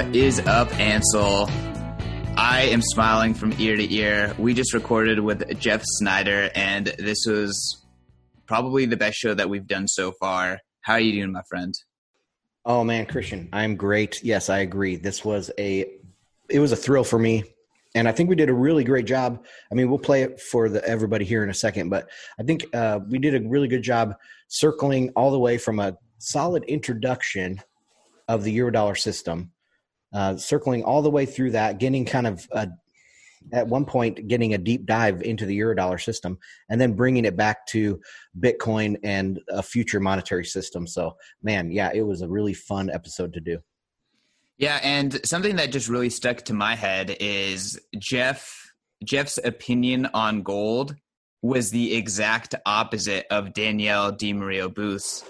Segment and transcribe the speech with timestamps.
[0.00, 1.46] What is up, Ansel?
[2.34, 4.34] I am smiling from ear to ear.
[4.38, 7.84] We just recorded with Jeff Snyder, and this was
[8.46, 10.60] probably the best show that we've done so far.
[10.80, 11.74] How are you doing, my friend?
[12.64, 14.24] Oh man, Christian, I'm great.
[14.24, 14.96] Yes, I agree.
[14.96, 15.84] This was a
[16.48, 17.44] it was a thrill for me,
[17.94, 19.44] and I think we did a really great job.
[19.70, 22.08] I mean, we'll play it for the, everybody here in a second, but
[22.38, 24.14] I think uh, we did a really good job
[24.48, 27.60] circling all the way from a solid introduction
[28.28, 29.52] of the Eurodollar system
[30.12, 32.68] uh, circling all the way through that, getting kind of a,
[33.52, 36.38] at one point getting a deep dive into the Eurodollar system,
[36.68, 38.00] and then bringing it back to
[38.38, 40.86] Bitcoin and a future monetary system.
[40.86, 43.58] So, man, yeah, it was a really fun episode to do.
[44.58, 48.60] Yeah, and something that just really stuck to my head is Jeff
[49.02, 50.94] Jeff's opinion on gold
[51.42, 55.24] was the exact opposite of Danielle DiMartino Booth's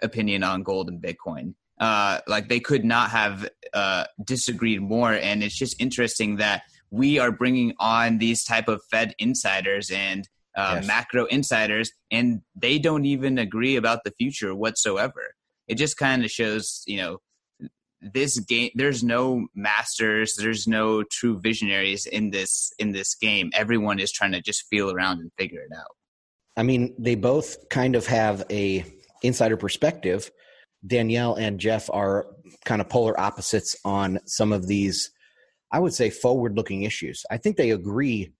[0.00, 1.54] opinion on gold and Bitcoin.
[1.78, 5.12] Uh, like they could not have uh, disagreed more.
[5.12, 10.28] And it's just interesting that we are bringing on these type of Fed insiders and
[10.56, 10.86] uh, yes.
[10.86, 15.34] macro insiders, and they don't even agree about the future whatsoever.
[15.66, 17.18] It just kind of shows, you know,
[18.00, 18.70] this game.
[18.74, 20.36] There's no masters.
[20.36, 23.50] There's no true visionaries in this in this game.
[23.54, 25.96] Everyone is trying to just feel around and figure it out.
[26.56, 28.84] I mean, they both kind of have a
[29.22, 30.30] insider perspective
[30.86, 32.26] Danielle and Jeff are
[32.64, 35.10] kind of polar opposites on some of these,
[35.72, 37.24] I would say, forward looking issues.
[37.30, 38.32] I think they agree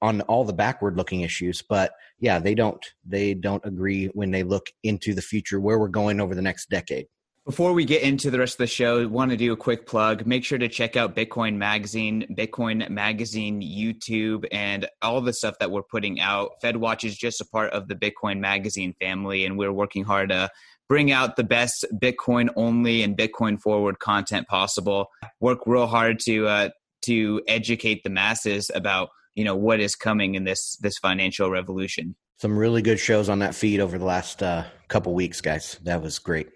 [0.00, 4.42] on all the backward looking issues, but yeah, they don't they don't agree when they
[4.42, 7.06] look into the future where we're going over the next decade.
[7.44, 10.26] Before we get into the rest of the show, want to do a quick plug.
[10.26, 15.70] Make sure to check out Bitcoin Magazine, Bitcoin Magazine YouTube, and all the stuff that
[15.70, 16.50] we're putting out.
[16.62, 20.50] FedWatch is just a part of the Bitcoin Magazine family, and we're working hard to
[20.88, 25.08] bring out the best Bitcoin only and Bitcoin forward content possible.
[25.40, 26.68] Work real hard to uh,
[27.02, 32.16] to educate the masses about you know what is coming in this this financial revolution.
[32.38, 35.78] Some really good shows on that feed over the last uh, couple weeks, guys.
[35.82, 36.48] That was great.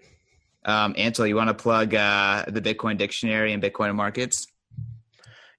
[0.65, 4.47] Um, Ansel, you want to plug uh, the Bitcoin Dictionary and Bitcoin Markets?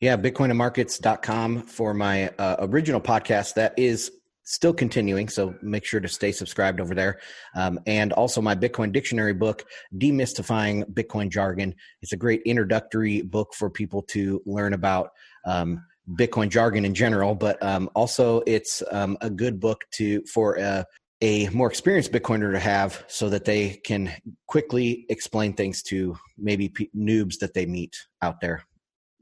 [0.01, 4.11] Yeah, bitcoinandmarkets.com for my uh, original podcast that is
[4.45, 7.19] still continuing so make sure to stay subscribed over there.
[7.57, 9.65] Um, and also my bitcoin dictionary book
[9.97, 11.75] demystifying bitcoin jargon.
[12.03, 15.11] It's a great introductory book for people to learn about
[15.47, 15.83] um,
[16.17, 20.85] bitcoin jargon in general but um, also it's um, a good book to for a,
[21.23, 24.13] a more experienced bitcoiner to have so that they can
[24.47, 28.65] quickly explain things to maybe p- noobs that they meet out there.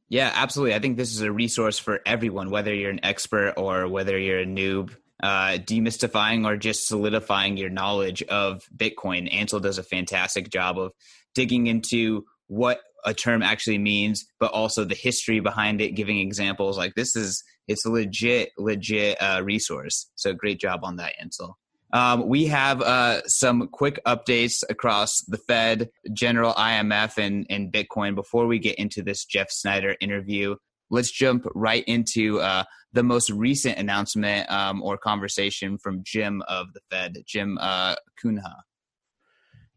[0.08, 0.74] Yeah, absolutely.
[0.74, 4.40] I think this is a resource for everyone, whether you're an expert or whether you're
[4.40, 9.32] a noob uh, demystifying or just solidifying your knowledge of Bitcoin.
[9.32, 10.92] Ansel does a fantastic job of
[11.34, 16.76] digging into what a term actually means, but also the history behind it, giving examples.
[16.76, 20.10] Like this is it's a legit, legit uh, resource.
[20.16, 21.56] So great job on that, Ansel.
[21.92, 28.14] Um, we have uh, some quick updates across the Fed, General IMF, and, and Bitcoin
[28.14, 30.56] before we get into this Jeff Snyder interview
[30.92, 36.72] let's jump right into uh, the most recent announcement um, or conversation from Jim of
[36.74, 37.96] the Fed, Jim uh.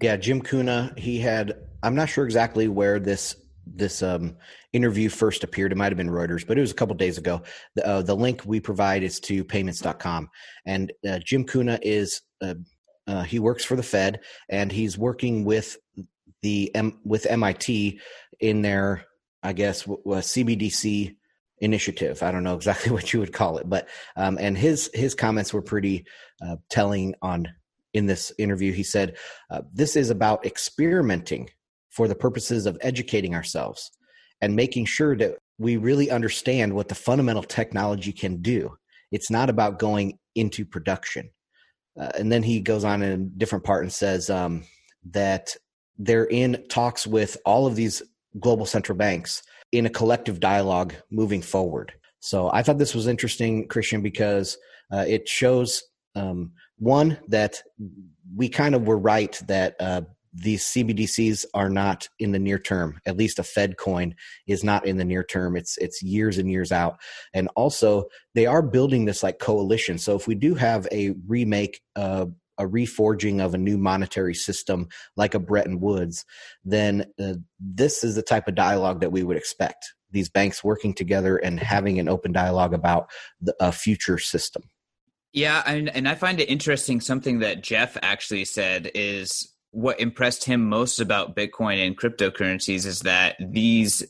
[0.02, 0.98] Yeah, Jim Cunha.
[1.00, 1.56] He had.
[1.82, 4.36] I'm not sure exactly where this this um,
[4.74, 5.72] interview first appeared.
[5.72, 7.42] It might have been Reuters, but it was a couple days ago.
[7.76, 10.30] The, uh, the link we provide is to payments.com,
[10.66, 12.56] and uh, Jim Cunha is uh,
[13.08, 15.78] uh, he works for the Fed, and he's working with
[16.42, 18.00] the M- with MIT
[18.42, 19.06] in their
[19.46, 21.16] I guess, a CBDC
[21.60, 22.24] initiative.
[22.24, 25.54] I don't know exactly what you would call it, but um, and his his comments
[25.54, 26.06] were pretty
[26.46, 27.48] uh, telling on
[27.94, 28.72] in this interview.
[28.72, 29.18] He said,
[29.50, 31.50] uh, "This is about experimenting
[31.90, 33.92] for the purposes of educating ourselves
[34.42, 38.76] and making sure that we really understand what the fundamental technology can do.
[39.12, 41.30] It's not about going into production."
[41.98, 44.66] Uh, and then he goes on in a different part and says um,
[45.12, 45.56] that
[45.98, 48.02] they're in talks with all of these
[48.40, 51.94] global central banks in a collective dialogue moving forward.
[52.20, 54.58] So I thought this was interesting, Christian, because
[54.92, 55.84] uh, it shows
[56.16, 57.62] um, one that
[58.36, 60.02] we kind of were right that uh,
[60.34, 63.00] these CBDCs are not in the near term.
[63.06, 64.16] At least a Fed coin
[64.48, 65.56] is not in the near term.
[65.56, 66.98] It's it's years and years out.
[67.34, 69.98] And also, they are building this like coalition.
[69.98, 72.26] So if we do have a remake uh,
[72.58, 76.26] a reforging of a new monetary system like a Bretton Woods,
[76.64, 79.94] then uh, this is the type of dialogue that we would expect.
[80.12, 83.10] These banks working together and having an open dialogue about
[83.42, 84.64] the, a future system.
[85.34, 87.02] Yeah, and, and I find it interesting.
[87.02, 93.02] Something that Jeff actually said is what impressed him most about Bitcoin and cryptocurrencies is
[93.02, 94.02] that these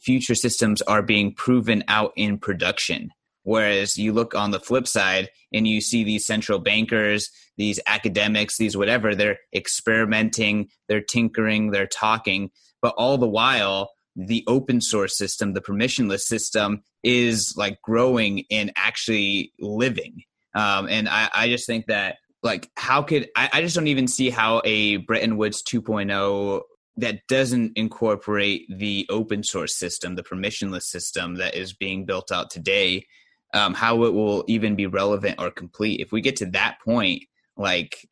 [0.00, 3.10] future systems are being proven out in production.
[3.42, 8.58] Whereas you look on the flip side and you see these central bankers, these academics,
[8.58, 12.50] these whatever, they're experimenting, they're tinkering, they're talking,
[12.82, 18.72] but all the while, the open source system, the permissionless system is like growing and
[18.76, 20.22] actually living.
[20.54, 24.08] Um, and I, I just think that like how could I, I just don't even
[24.08, 26.62] see how a Bretton Woods 2.0
[26.96, 32.50] that doesn't incorporate the open source system, the permissionless system that is being built out
[32.50, 33.06] today,
[33.52, 36.00] um, how it will even be relevant or complete.
[36.00, 37.24] If we get to that point,
[37.56, 38.08] like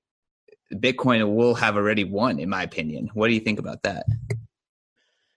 [0.72, 3.10] Bitcoin will have already won, in my opinion.
[3.14, 4.06] What do you think about that?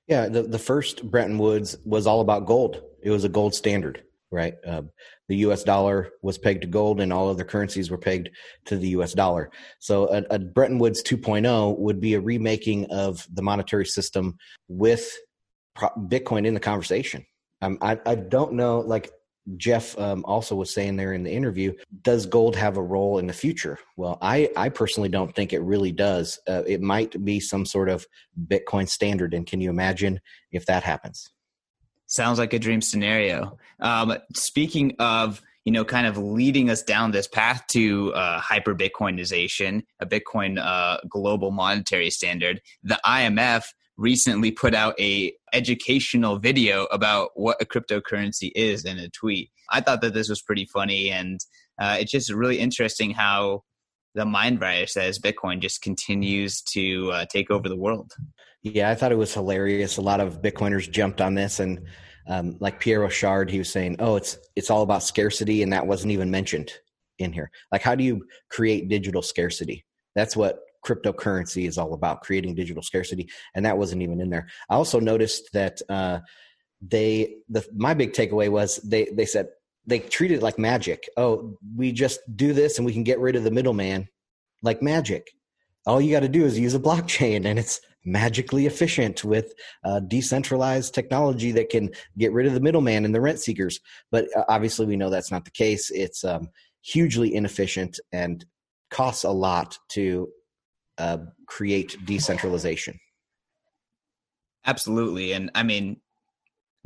[0.07, 2.81] Yeah, the, the first Bretton Woods was all about gold.
[3.01, 4.55] It was a gold standard, right?
[4.65, 4.83] Uh,
[5.29, 5.63] the U.S.
[5.63, 8.29] dollar was pegged to gold, and all other currencies were pegged
[8.65, 9.13] to the U.S.
[9.13, 9.51] dollar.
[9.79, 14.37] So, a, a Bretton Woods 2.0 would be a remaking of the monetary system
[14.67, 15.17] with
[15.77, 17.25] Bitcoin in the conversation.
[17.61, 19.11] Um, I, I don't know, like
[19.57, 21.73] Jeff um, also was saying there in the interview,
[22.03, 23.77] does gold have a role in the future?
[23.97, 26.39] Well, I, I personally don't think it really does.
[26.47, 28.05] Uh, it might be some sort of
[28.47, 29.33] Bitcoin standard.
[29.33, 30.19] And can you imagine
[30.51, 31.31] if that happens?
[32.05, 33.57] Sounds like a dream scenario.
[33.79, 38.75] Um, speaking of, you know, kind of leading us down this path to uh, hyper
[38.75, 43.63] Bitcoinization, a Bitcoin uh, global monetary standard, the IMF
[43.97, 49.51] recently put out a educational video about what a cryptocurrency is in a tweet.
[49.69, 51.39] I thought that this was pretty funny, and
[51.79, 53.63] uh, it's just really interesting how
[54.15, 58.11] the mind virus says Bitcoin just continues to uh, take over the world.
[58.63, 59.97] Yeah, I thought it was hilarious.
[59.97, 61.85] A lot of Bitcoiners jumped on this, and
[62.27, 65.87] um, like Pierre Rochard, he was saying, "Oh, it's it's all about scarcity," and that
[65.87, 66.71] wasn't even mentioned
[67.17, 67.49] in here.
[67.71, 69.85] Like, how do you create digital scarcity?
[70.15, 74.47] That's what cryptocurrency is all about creating digital scarcity and that wasn't even in there.
[74.69, 76.19] I also noticed that uh,
[76.81, 79.47] they the my big takeaway was they they said
[79.85, 81.07] they treat it like magic.
[81.17, 84.07] Oh we just do this and we can get rid of the middleman
[84.63, 85.31] like magic.
[85.85, 89.53] All you got to do is use a blockchain and it's magically efficient with
[89.83, 93.79] uh, decentralized technology that can get rid of the middleman and the rent seekers.
[94.11, 95.91] But uh, obviously we know that's not the case.
[95.91, 96.49] It's um,
[96.81, 98.43] hugely inefficient and
[98.89, 100.29] costs a lot to
[101.01, 101.17] uh,
[101.47, 102.99] create decentralization.
[104.65, 105.33] Absolutely.
[105.33, 105.99] And I mean,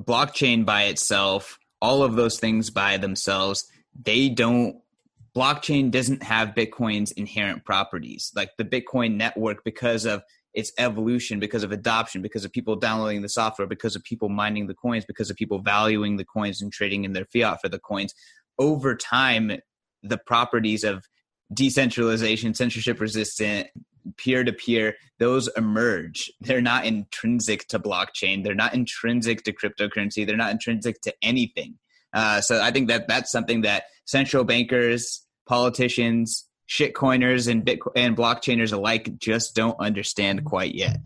[0.01, 3.69] blockchain by itself, all of those things by themselves,
[4.01, 4.77] they don't,
[5.35, 8.31] blockchain doesn't have Bitcoin's inherent properties.
[8.33, 10.23] Like the Bitcoin network, because of
[10.53, 14.67] its evolution, because of adoption, because of people downloading the software, because of people mining
[14.67, 17.79] the coins, because of people valuing the coins and trading in their fiat for the
[17.79, 18.13] coins,
[18.57, 19.51] over time,
[20.01, 21.03] the properties of
[21.53, 23.67] decentralization, censorship resistant,
[24.17, 26.31] peer to peer, those emerge.
[26.41, 28.43] They're not intrinsic to blockchain.
[28.43, 30.25] They're not intrinsic to cryptocurrency.
[30.25, 31.75] They're not intrinsic to anything.
[32.13, 38.17] Uh, so I think that that's something that central bankers, politicians, shitcoiners, and Bitcoin and
[38.17, 40.97] blockchainers alike just don't understand quite yet.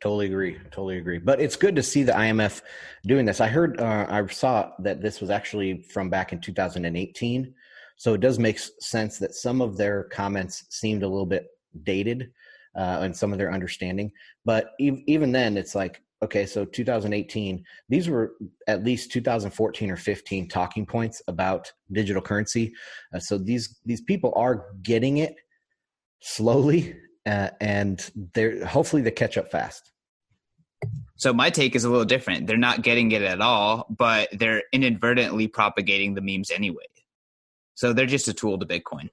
[0.00, 0.58] Totally agree.
[0.70, 1.18] Totally agree.
[1.18, 2.62] But it's good to see the IMF
[3.04, 3.40] doing this.
[3.40, 7.54] I heard, uh, I saw that this was actually from back in 2018.
[7.96, 11.48] So it does make sense that some of their comments seemed a little bit
[11.82, 12.30] dated
[12.76, 14.12] uh, and some of their understanding.
[14.44, 18.34] But even then, it's like, okay, so 2018, these were
[18.66, 22.72] at least 2014 or 15 talking points about digital currency.
[23.14, 25.34] Uh, so these these people are getting it
[26.20, 26.96] slowly,
[27.26, 29.92] uh, and they're hopefully they catch up fast.
[31.16, 32.46] So my take is a little different.
[32.46, 36.86] They're not getting it at all, but they're inadvertently propagating the memes anyway.
[37.74, 39.10] So they're just a tool to Bitcoin.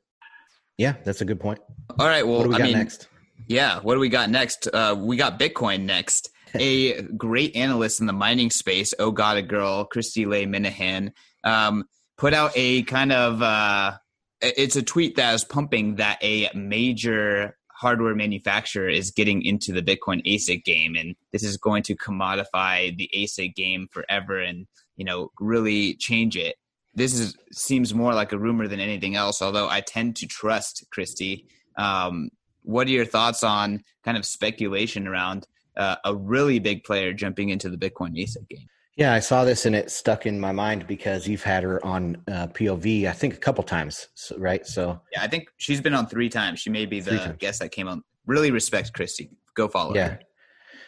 [0.77, 1.59] Yeah, that's a good point.
[1.99, 2.25] All right.
[2.25, 3.07] Well, what do we I got mean, next?
[3.47, 4.67] Yeah, what do we got next?
[4.67, 6.29] Uh, we got Bitcoin next.
[6.59, 11.11] a great analyst in the mining space, oh god, a girl, Kristy-Leigh Minehan,
[11.43, 11.83] um,
[12.17, 13.93] put out a kind of uh,
[14.41, 19.81] it's a tweet that is pumping that a major hardware manufacturer is getting into the
[19.81, 25.05] Bitcoin ASIC game, and this is going to commodify the ASIC game forever, and you
[25.05, 26.55] know really change it.
[26.95, 29.41] This is seems more like a rumor than anything else.
[29.41, 31.45] Although I tend to trust Kristy.
[31.77, 32.29] Um,
[32.63, 35.47] what are your thoughts on kind of speculation around
[35.77, 38.67] uh, a really big player jumping into the Bitcoin ASIC game?
[38.95, 42.23] Yeah, I saw this and it stuck in my mind because you've had her on
[42.29, 44.65] uh, POV, I think a couple times, right?
[44.65, 46.61] So yeah, I think she's been on three times.
[46.61, 48.03] She may be the guest that came on.
[48.25, 49.29] Really respect Kristy.
[49.53, 50.07] Go follow yeah.
[50.07, 50.19] her.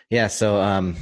[0.10, 0.28] Yeah.
[0.28, 0.96] So um,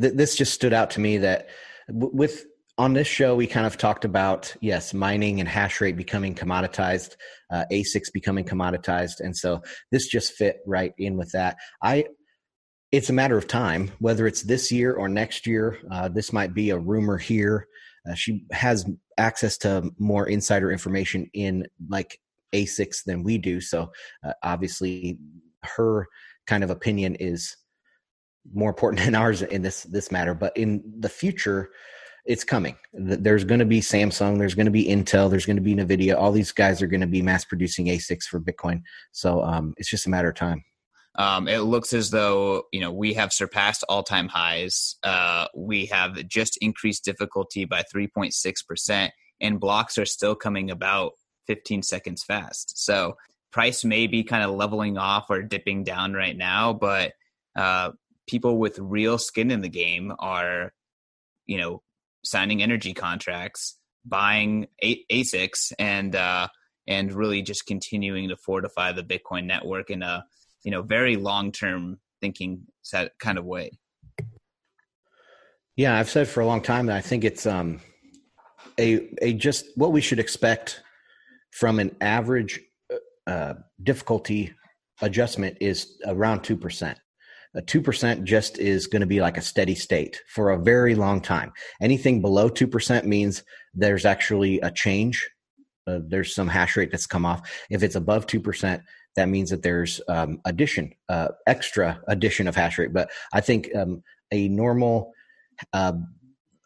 [0.00, 1.48] th- this just stood out to me that
[1.88, 2.46] w- with
[2.78, 7.16] on this show, we kind of talked about yes, mining and hash rate becoming commoditized,
[7.50, 9.60] uh, ASICs becoming commoditized, and so
[9.90, 11.56] this just fit right in with that.
[11.82, 12.06] I,
[12.90, 15.78] it's a matter of time, whether it's this year or next year.
[15.90, 17.66] Uh, this might be a rumor here.
[18.08, 18.86] Uh, she has
[19.18, 22.18] access to more insider information in like
[22.54, 23.92] ASICs than we do, so
[24.24, 25.18] uh, obviously
[25.62, 26.06] her
[26.46, 27.54] kind of opinion is
[28.52, 30.32] more important than ours in this this matter.
[30.32, 31.70] But in the future
[32.24, 32.76] it's coming.
[32.92, 36.16] There's going to be Samsung, there's going to be Intel, there's going to be Nvidia.
[36.16, 38.82] All these guys are going to be mass producing ASICs for Bitcoin.
[39.12, 40.64] So um, it's just a matter of time.
[41.14, 44.96] Um, it looks as though you know we have surpassed all-time highs.
[45.02, 51.12] Uh, we have just increased difficulty by 3.6 percent, and blocks are still coming about
[51.48, 52.82] 15 seconds fast.
[52.82, 53.16] So
[53.52, 57.12] price may be kind of leveling off or dipping down right now, but
[57.56, 57.90] uh,
[58.26, 60.72] people with real skin in the game are,
[61.46, 61.82] you know,
[62.24, 66.48] signing energy contracts, buying ASICs, and uh,
[66.86, 70.24] and really just continuing to fortify the Bitcoin network in a
[70.64, 73.70] you know very long term thinking set kind of way.
[75.76, 77.80] Yeah, I've said for a long time that I think it's um,
[78.78, 80.82] a a just what we should expect
[81.50, 82.60] from an average
[83.26, 84.54] uh, difficulty
[85.00, 86.98] adjustment is around two percent.
[87.54, 91.20] A 2% just is going to be like a steady state for a very long
[91.20, 91.52] time.
[91.82, 93.42] Anything below 2% means
[93.74, 95.28] there's actually a change.
[95.86, 97.50] Uh, there's some hash rate that's come off.
[97.70, 98.82] If it's above 2%,
[99.16, 102.94] that means that there's um, addition, uh, extra addition of hash rate.
[102.94, 105.12] But I think um, a normal
[105.74, 105.92] uh,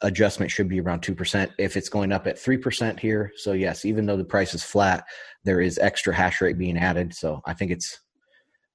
[0.02, 1.50] adjustment should be around 2%.
[1.58, 5.04] If it's going up at 3% here, so yes, even though the price is flat,
[5.44, 7.14] there is extra hash rate being added.
[7.14, 7.98] So I think it's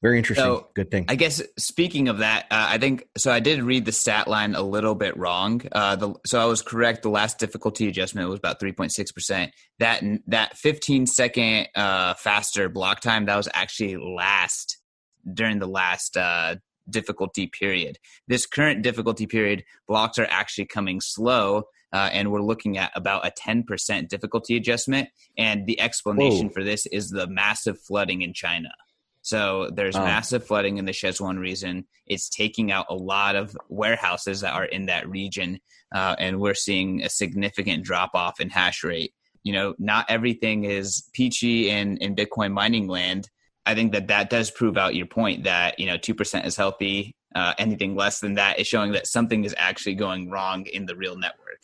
[0.01, 0.43] very interesting.
[0.43, 1.05] So, Good thing.
[1.09, 3.31] I guess speaking of that, uh, I think so.
[3.31, 5.61] I did read the stat line a little bit wrong.
[5.71, 7.03] Uh, the, so I was correct.
[7.03, 9.51] The last difficulty adjustment was about three point six percent.
[9.77, 14.79] That that fifteen second uh, faster block time that was actually last
[15.31, 16.55] during the last uh,
[16.89, 17.99] difficulty period.
[18.27, 21.63] This current difficulty period, blocks are actually coming slow.
[21.93, 25.09] Uh, and we're looking at about a 10% difficulty adjustment.
[25.37, 26.53] And the explanation Whoa.
[26.53, 28.69] for this is the massive flooding in China.
[29.21, 30.03] So there's oh.
[30.03, 31.85] massive flooding in the Sichuan region.
[32.07, 35.59] It's taking out a lot of warehouses that are in that region,
[35.93, 39.13] uh, and we're seeing a significant drop off in hash rate.
[39.43, 43.29] You know, not everything is peachy in in Bitcoin mining land.
[43.65, 46.55] I think that that does prove out your point that you know two percent is
[46.55, 47.15] healthy.
[47.33, 50.95] Uh, anything less than that is showing that something is actually going wrong in the
[50.95, 51.59] real network.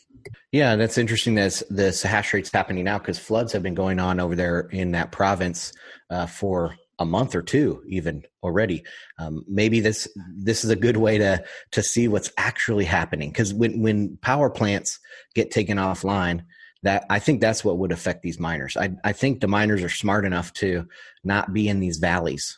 [0.51, 1.35] Yeah, that's interesting.
[1.35, 4.91] That this hash rate's happening now because floods have been going on over there in
[4.91, 5.73] that province
[6.09, 8.83] uh, for a month or two even already.
[9.19, 13.29] Um, maybe this this is a good way to to see what's actually happening.
[13.29, 14.99] Because when when power plants
[15.35, 16.43] get taken offline
[16.83, 18.77] that i think that's what would affect these miners.
[18.77, 20.87] I i think the miners are smart enough to
[21.23, 22.57] not be in these valleys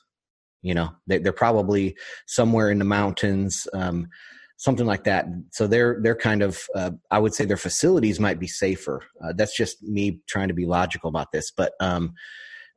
[0.61, 0.91] you know?
[1.07, 4.09] They, are probably somewhere in the mountains um,
[4.57, 5.25] something like that.
[5.51, 9.01] So they're they're kind of uh, i would say their facilities might be safer.
[9.23, 12.13] Uh, that's just me trying to be logical about this but um,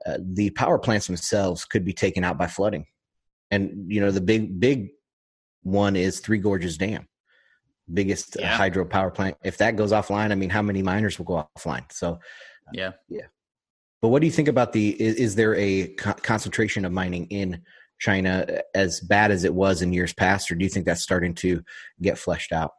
[0.06, 2.86] uh, the power plants themselves could be taken out by flooding.
[3.50, 4.90] And you know the big big
[5.62, 7.06] one is Three Gorges Dam,
[7.92, 8.56] biggest uh, yeah.
[8.56, 9.36] hydro power plant.
[9.44, 11.90] If that goes offline, I mean, how many miners will go offline?
[11.92, 13.26] So, uh, yeah, yeah.
[14.00, 15.00] But what do you think about the?
[15.00, 17.62] Is, is there a co- concentration of mining in
[17.98, 21.34] China as bad as it was in years past, or do you think that's starting
[21.34, 21.62] to
[22.00, 22.72] get fleshed out?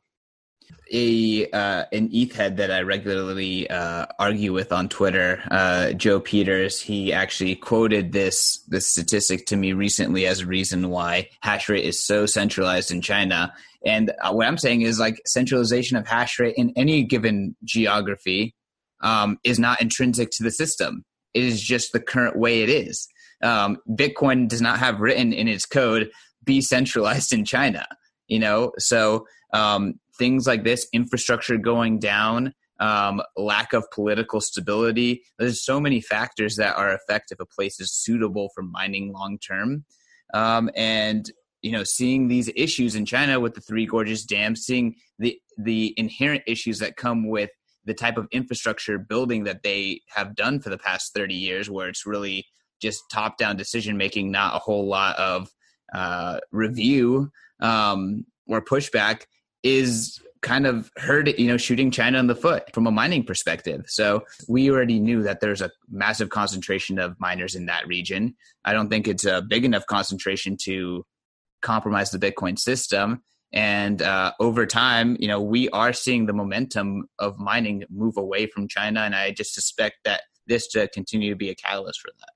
[0.91, 6.19] A uh, an ETH head that I regularly uh, argue with on Twitter, uh, Joe
[6.19, 6.79] Peters.
[6.79, 11.85] He actually quoted this this statistic to me recently as a reason why hash rate
[11.85, 13.53] is so centralized in China.
[13.85, 18.55] And uh, what I'm saying is like centralization of hash rate in any given geography
[19.01, 21.03] um, is not intrinsic to the system.
[21.33, 23.07] It is just the current way it is.
[23.41, 26.11] Um, Bitcoin does not have written in its code
[26.45, 27.87] be centralized in China.
[28.27, 35.23] You know, so um, things like this, infrastructure going down, um, lack of political stability.
[35.39, 39.39] There's so many factors that are affect if a place is suitable for mining long
[39.39, 39.85] term.
[40.33, 41.29] Um, and
[41.61, 45.93] you know, seeing these issues in China with the Three Gorges Dam, seeing the the
[45.97, 47.49] inherent issues that come with
[47.85, 51.87] the type of infrastructure building that they have done for the past 30 years, where
[51.87, 52.45] it's really
[52.81, 55.49] just top down decision making, not a whole lot of
[55.93, 59.23] uh, review um, or pushback
[59.63, 63.85] is kind of hurt, you know, shooting China in the foot from a mining perspective.
[63.87, 68.35] So we already knew that there's a massive concentration of miners in that region.
[68.65, 71.05] I don't think it's a big enough concentration to
[71.61, 73.23] compromise the Bitcoin system.
[73.53, 78.47] And uh, over time, you know, we are seeing the momentum of mining move away
[78.47, 82.09] from China, and I just suspect that this to continue to be a catalyst for
[82.19, 82.29] that.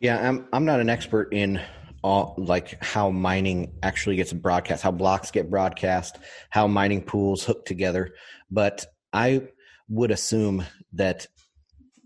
[0.00, 1.60] Yeah, I'm I'm not an expert in
[2.06, 6.18] all like how mining actually gets broadcast, how blocks get broadcast,
[6.50, 8.14] how mining pools hook together,
[8.48, 9.48] but I
[9.88, 11.26] would assume that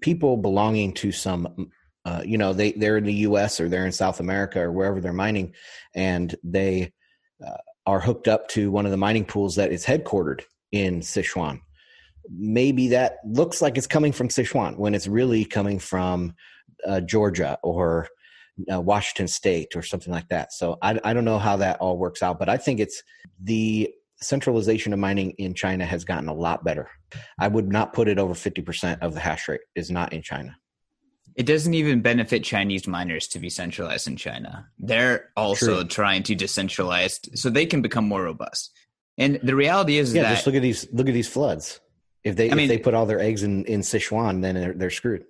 [0.01, 1.71] people belonging to some
[2.07, 5.03] uh, you know they they're in the US or they're in South America or wherever
[5.03, 5.53] they're mining
[5.95, 6.95] and they
[7.47, 10.41] uh, are hooked up to one of the mining pools that is headquartered
[10.73, 11.61] in Sichuan.
[12.31, 16.35] Maybe that looks like it's coming from Sichuan when it's really coming from
[16.87, 18.09] uh, Georgia or
[18.73, 20.53] uh, Washington State or something like that.
[20.53, 23.03] So I, I don't know how that all works out, but I think it's
[23.43, 26.89] the centralization of mining in China has gotten a lot better.
[27.39, 30.57] I would not put it over 50% of the hash rate is not in China.
[31.37, 34.69] It doesn't even benefit Chinese miners to be centralized in China.
[34.79, 35.85] They're also True.
[35.85, 38.73] trying to decentralize so they can become more robust.
[39.17, 41.81] And the reality is yeah, that just look at these look at these floods.
[42.25, 44.73] If they I if mean, they put all their eggs in in Sichuan, then they're,
[44.73, 45.25] they're screwed.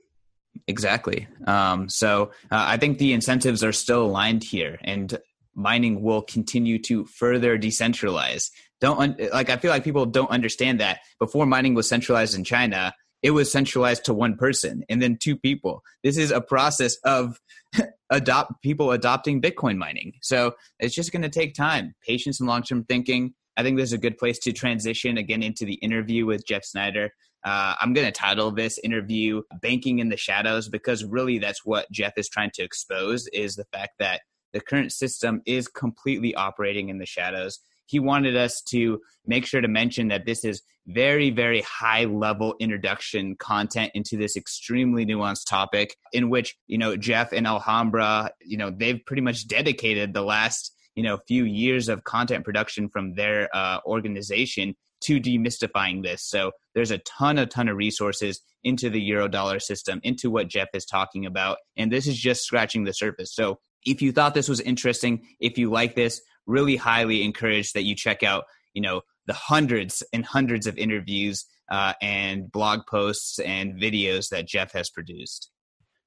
[0.67, 1.27] Exactly.
[1.47, 5.19] Um, so uh, I think the incentives are still aligned here, and
[5.55, 8.51] mining will continue to further decentralize.
[8.81, 12.45] Don't un- like I feel like people don't understand that before mining was centralized in
[12.45, 15.83] China, it was centralized to one person and then two people.
[16.03, 17.39] This is a process of
[18.11, 20.15] adopt people adopting Bitcoin mining.
[20.23, 23.35] So it's just going to take time, patience, and long term thinking.
[23.57, 26.65] I think this is a good place to transition again into the interview with Jeff
[26.65, 27.13] Snyder.
[27.45, 31.91] Uh, I'm going to title this interview "Banking in the Shadows" because really that's what
[31.91, 36.89] Jeff is trying to expose is the fact that the current system is completely operating
[36.89, 37.61] in the shadows.
[37.87, 42.55] He wanted us to make sure to mention that this is very, very high level
[42.61, 48.57] introduction content into this extremely nuanced topic in which, you know, Jeff and Alhambra, you
[48.57, 53.15] know, they've pretty much dedicated the last, you know, few years of content production from
[53.15, 56.23] their uh, organization to demystifying this.
[56.23, 60.69] So there's a ton, a ton of resources into the Eurodollar system, into what Jeff
[60.75, 61.59] is talking about.
[61.77, 63.35] And this is just scratching the surface.
[63.35, 67.85] So if you thought this was interesting, if you like this, really highly encourage that
[67.85, 73.39] you check out, you know, the hundreds and hundreds of interviews uh, and blog posts
[73.39, 75.51] and videos that Jeff has produced.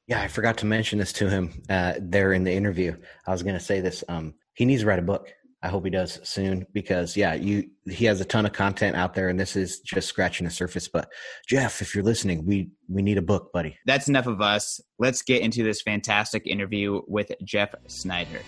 [0.08, 2.97] Yeah, I forgot to mention this to him uh, there in the interview.
[3.25, 4.03] I was going to say this.
[4.10, 5.34] Um, he needs to write a book.
[5.63, 9.13] I hope he does soon because yeah, you he has a ton of content out
[9.13, 10.89] there and this is just scratching the surface.
[10.89, 11.10] But
[11.47, 13.78] Jeff, if you're listening, we we need a book, buddy.
[13.86, 14.82] That's enough of us.
[14.99, 18.41] Let's get into this fantastic interview with Jeff Snyder.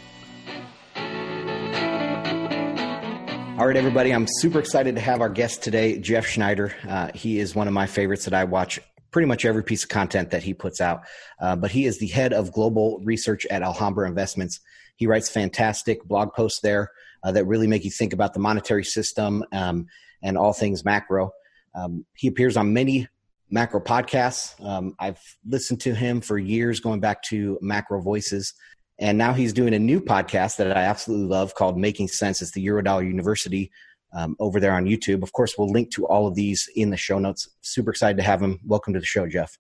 [3.57, 4.13] All right, everybody.
[4.13, 6.75] I'm super excited to have our guest today, Jeff Snyder.
[6.85, 8.77] Uh, he is one of my favorites that I watch
[9.11, 11.03] pretty much every piece of content that he puts out.
[11.39, 14.59] Uh, but he is the head of global research at Alhambra Investments.
[14.97, 16.91] He writes fantastic blog posts there
[17.25, 19.87] uh, that really make you think about the monetary system um,
[20.21, 21.31] and all things macro.
[21.73, 23.07] Um, he appears on many
[23.49, 24.53] macro podcasts.
[24.63, 28.53] Um, I've listened to him for years, going back to Macro Voices.
[28.99, 32.41] And now he's doing a new podcast that I absolutely love called Making Sense.
[32.41, 33.71] It's the Eurodollar University
[34.13, 35.23] um, over there on YouTube.
[35.23, 37.49] Of course, we'll link to all of these in the show notes.
[37.61, 38.59] Super excited to have him.
[38.63, 39.57] Welcome to the show, Jeff.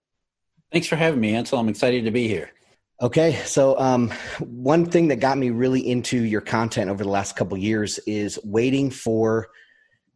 [0.71, 1.59] Thanks for having me, Ansel.
[1.59, 2.51] I'm excited to be here.
[3.01, 7.35] Okay, so um, one thing that got me really into your content over the last
[7.35, 9.49] couple years is waiting for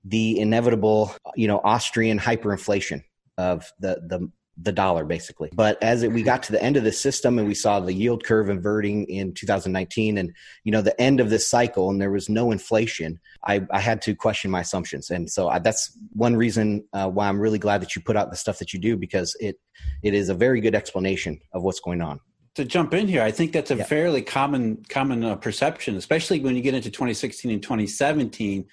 [0.05, 3.03] the inevitable, you know, Austrian hyperinflation
[3.37, 5.49] of the the the dollar basically.
[5.53, 7.93] But as it, we got to the end of the system and we saw the
[7.93, 12.11] yield curve inverting in 2019 and you know the end of this cycle and there
[12.11, 15.09] was no inflation, I, I had to question my assumptions.
[15.09, 18.31] And so I, that's one reason uh, why I'm really glad that you put out
[18.31, 19.57] the stuff that you do because it
[20.01, 22.21] it is a very good explanation of what's going on
[22.55, 23.83] to jump in here, I think that's a yeah.
[23.83, 28.65] fairly common common uh, perception, especially when you get into 2016 and 2017.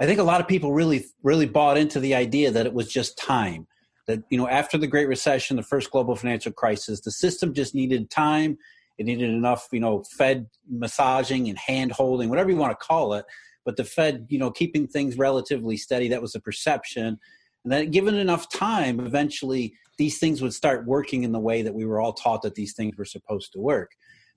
[0.00, 2.88] I think a lot of people really really bought into the idea that it was
[2.88, 3.66] just time.
[4.06, 7.74] That you know, after the Great Recession, the first global financial crisis, the system just
[7.74, 8.58] needed time.
[8.98, 13.14] It needed enough, you know, Fed massaging and hand holding, whatever you want to call
[13.14, 13.24] it.
[13.64, 17.18] But the Fed, you know, keeping things relatively steady, that was the perception.
[17.64, 21.74] And then given enough time, eventually these things would start working in the way that
[21.74, 23.92] we were all taught that these things were supposed to work.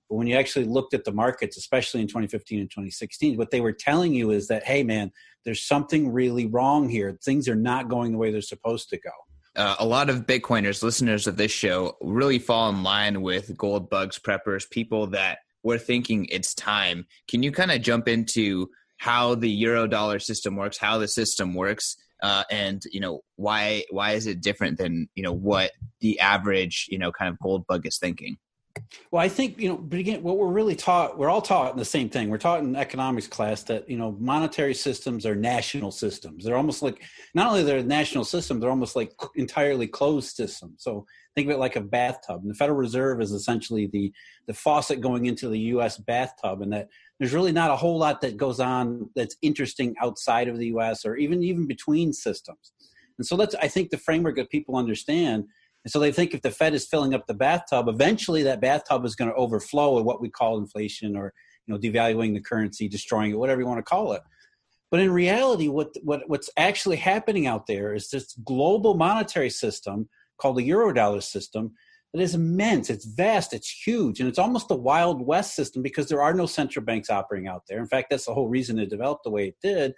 [0.08, 3.60] But when you actually looked at the markets, especially in 2015 and 2016, what they
[3.60, 5.10] were telling you is that, hey, man,
[5.44, 7.18] there's something really wrong here.
[7.24, 9.10] Things are not going the way they're supposed to go.
[9.56, 13.88] Uh, a lot of Bitcoiners, listeners of this show, really fall in line with gold
[13.88, 17.06] bugs preppers, people that were thinking it's time.
[17.26, 21.54] Can you kind of jump into how the euro dollar system works, how the system
[21.54, 26.18] works, uh, and you know why why is it different than you know what the
[26.20, 28.36] average you know kind of gold bug is thinking?
[29.10, 31.78] Well, I think you know, but again, what we're really taught, we're all taught in
[31.78, 32.28] the same thing.
[32.28, 36.44] We're taught in economics class that you know, monetary systems are national systems.
[36.44, 37.02] They're almost like
[37.34, 40.82] not only they're national systems, they're almost like entirely closed systems.
[40.82, 42.42] So think of it like a bathtub.
[42.42, 44.12] And the Federal Reserve is essentially the
[44.46, 45.98] the faucet going into the U.S.
[45.98, 50.48] bathtub, and that there's really not a whole lot that goes on that's interesting outside
[50.48, 51.04] of the U.S.
[51.04, 52.72] or even even between systems.
[53.18, 55.46] And so that's I think the framework that people understand
[55.86, 59.04] and so they think if the Fed is filling up the bathtub, eventually that bathtub
[59.04, 61.32] is going to overflow with what we call inflation or
[61.64, 64.22] you know devaluing the currency, destroying it, whatever you want to call it.
[64.90, 70.08] But in reality, what, what what's actually happening out there is this global monetary system
[70.38, 71.74] called the Eurodollar system
[72.12, 72.90] that is immense.
[72.90, 73.52] It's vast.
[73.52, 77.10] It's huge, and it's almost a wild west system because there are no central banks
[77.10, 77.78] operating out there.
[77.78, 79.94] In fact, that's the whole reason it developed the way it did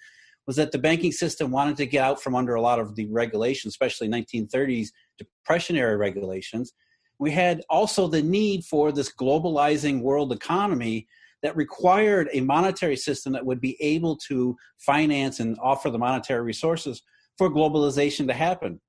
[0.49, 3.07] was that the banking system wanted to get out from under a lot of the
[3.07, 6.73] regulations, especially 1930s depression era regulations.
[7.18, 11.07] We had also the need for this globalizing world economy
[11.42, 16.42] that required a monetary system that would be able to finance and offer the monetary
[16.42, 17.03] resources
[17.37, 18.81] for globalization to happen.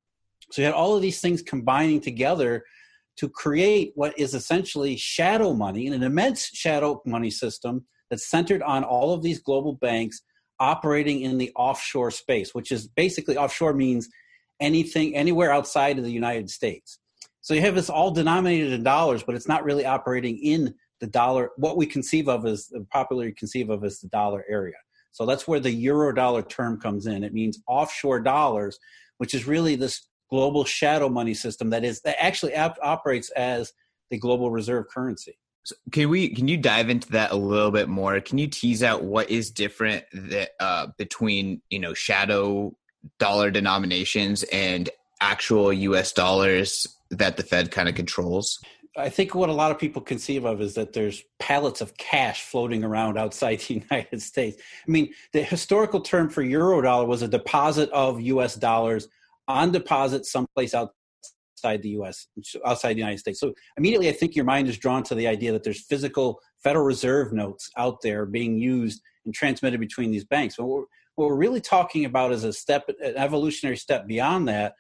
[0.52, 2.64] So you had all of these things combining together
[3.20, 8.84] to create what is essentially shadow money, an immense shadow money system that's centered on
[8.84, 10.22] all of these global banks
[10.60, 14.10] operating in the offshore space, which is basically offshore means
[14.60, 17.00] anything anywhere outside of the United States.
[17.42, 21.08] So you have this all denominated in dollars, but it's not really operating in the
[21.08, 21.52] dollar.
[21.58, 24.76] What we conceive of as popularly conceive of as the dollar area.
[25.12, 27.24] So that's where the euro dollar term comes in.
[27.24, 28.80] It means offshore dollars,
[29.18, 33.74] which is really this global shadow money system that is that actually op- operates as
[34.10, 35.38] the global reserve currency.
[35.64, 38.20] So can we can you dive into that a little bit more?
[38.22, 42.76] Can you tease out what is different that uh, between you know shadow
[43.18, 44.90] dollar denominations and
[45.22, 46.14] actual U.S.
[46.14, 48.60] dollars that the Fed kind of controls?
[48.98, 52.42] I think what a lot of people conceive of is that there's pallets of cash
[52.42, 54.62] floating around outside the United States.
[54.88, 58.56] I mean, the historical term for euro dollar was a deposit of U.S.
[58.56, 59.08] dollars
[59.50, 62.28] on deposit someplace outside the U.S.,
[62.66, 63.40] outside the United States.
[63.40, 66.86] So immediately, I think your mind is drawn to the idea that there's physical Federal
[66.86, 70.56] Reserve notes out there being used and transmitted between these banks.
[70.58, 70.86] But what we're,
[71.16, 74.76] what we're really talking about is a step, an evolutionary step beyond that,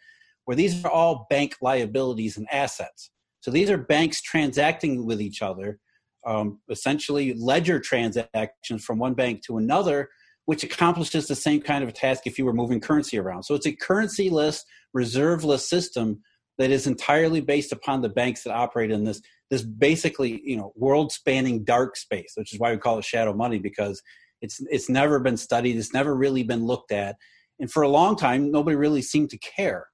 [0.45, 3.12] where these are all bank liabilities and assets.
[3.41, 5.79] So these are banks transacting with each other,
[6.25, 10.10] um, essentially ledger transactions from one bank to another,
[10.45, 13.43] which accomplishes the same kind of a task if you were moving currency around.
[13.43, 16.21] So it's a currency-less, reserve-less system
[16.58, 20.71] that is entirely based upon the banks that operate in this this basically you know
[20.75, 23.99] world spanning dark space which is why we call it shadow money because
[24.41, 27.15] it's it's never been studied it's never really been looked at
[27.60, 29.88] and for a long time nobody really seemed to care.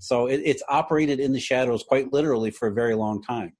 [0.00, 3.52] So it, it's operated in the shadows quite literally for a very long time.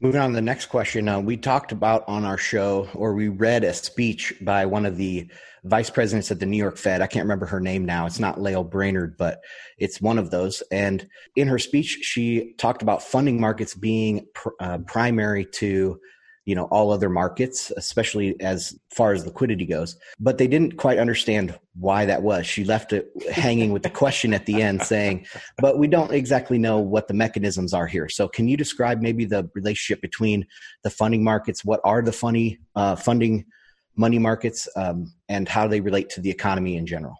[0.00, 3.28] Moving on to the next question, uh, we talked about on our show, or we
[3.28, 5.30] read a speech by one of the
[5.66, 7.02] vice presidents at the New York Fed.
[7.02, 8.06] I can't remember her name now.
[8.06, 9.42] It's not Lael Brainerd, but
[9.78, 10.62] it's one of those.
[10.70, 16.00] And in her speech, she talked about funding markets being pr- uh, primary to
[16.46, 20.98] you know all other markets especially as far as liquidity goes but they didn't quite
[20.98, 25.26] understand why that was she left it hanging with the question at the end saying
[25.58, 29.24] but we don't exactly know what the mechanisms are here so can you describe maybe
[29.24, 30.46] the relationship between
[30.84, 33.44] the funding markets what are the funny uh, funding
[33.96, 37.16] money markets um, and how they relate to the economy in general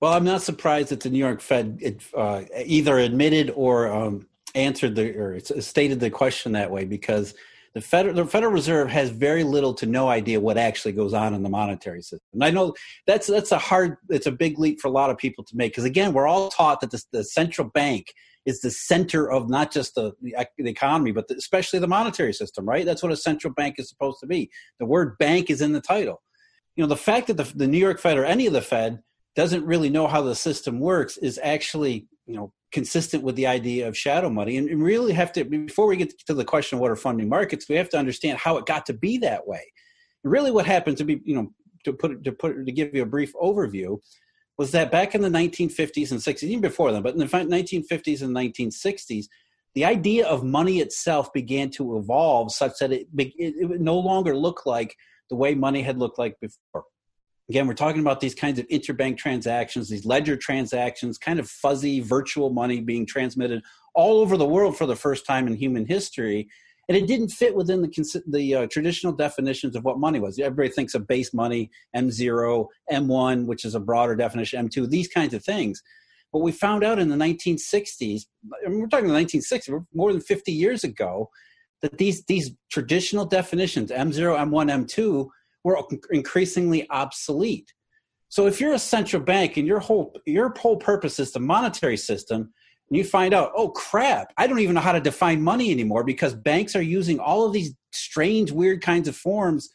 [0.00, 4.94] well i'm not surprised that the new york fed uh, either admitted or um, answered
[4.94, 7.34] the or stated the question that way because
[7.76, 11.34] the Federal, the Federal Reserve has very little to no idea what actually goes on
[11.34, 12.26] in the monetary system.
[12.32, 12.74] And I know
[13.06, 15.72] that's that's a hard, it's a big leap for a lot of people to make
[15.72, 18.14] because again, we're all taught that the, the, central bank
[18.46, 22.66] is the center of not just the, the economy, but the, especially the monetary system.
[22.66, 22.86] Right?
[22.86, 24.50] That's what a central bank is supposed to be.
[24.78, 26.22] The word bank is in the title.
[26.76, 29.00] You know, the fact that the, the New York Fed or any of the Fed
[29.34, 33.86] doesn't really know how the system works is actually you know consistent with the idea
[33.86, 36.90] of shadow money and, really have to before we get to the question of what
[36.90, 39.62] are funding markets we have to understand how it got to be that way
[40.24, 41.48] and really what happened to be you know
[41.84, 43.98] to put to put to give you a brief overview
[44.58, 48.22] was that back in the 1950s and 60s even before then but in the 1950s
[48.22, 49.26] and 1960s
[49.74, 54.34] the idea of money itself began to evolve such that it, it, it no longer
[54.34, 54.96] look like
[55.28, 56.84] the way money had looked like before
[57.48, 62.00] Again, we're talking about these kinds of interbank transactions, these ledger transactions, kind of fuzzy
[62.00, 63.62] virtual money being transmitted
[63.94, 66.48] all over the world for the first time in human history.
[66.88, 70.38] And it didn't fit within the, the uh, traditional definitions of what money was.
[70.38, 75.34] Everybody thinks of base money, M0, M1, which is a broader definition, M2, these kinds
[75.34, 75.82] of things.
[76.32, 78.26] But we found out in the 1960s,
[78.64, 81.30] and we're talking the 1960s, more than 50 years ago,
[81.82, 85.28] that these these traditional definitions M0, M1, M2
[85.64, 87.72] were increasingly obsolete.
[88.28, 91.96] So if you're a central bank and your whole your whole purpose is the monetary
[91.96, 92.52] system,
[92.88, 96.04] and you find out, oh crap, I don't even know how to define money anymore
[96.04, 99.68] because banks are using all of these strange, weird kinds of forms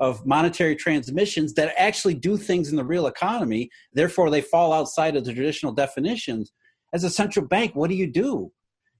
[0.00, 3.70] of monetary transmissions that actually do things in the real economy.
[3.92, 6.52] Therefore, they fall outside of the traditional definitions.
[6.92, 8.52] As a central bank, what do you do?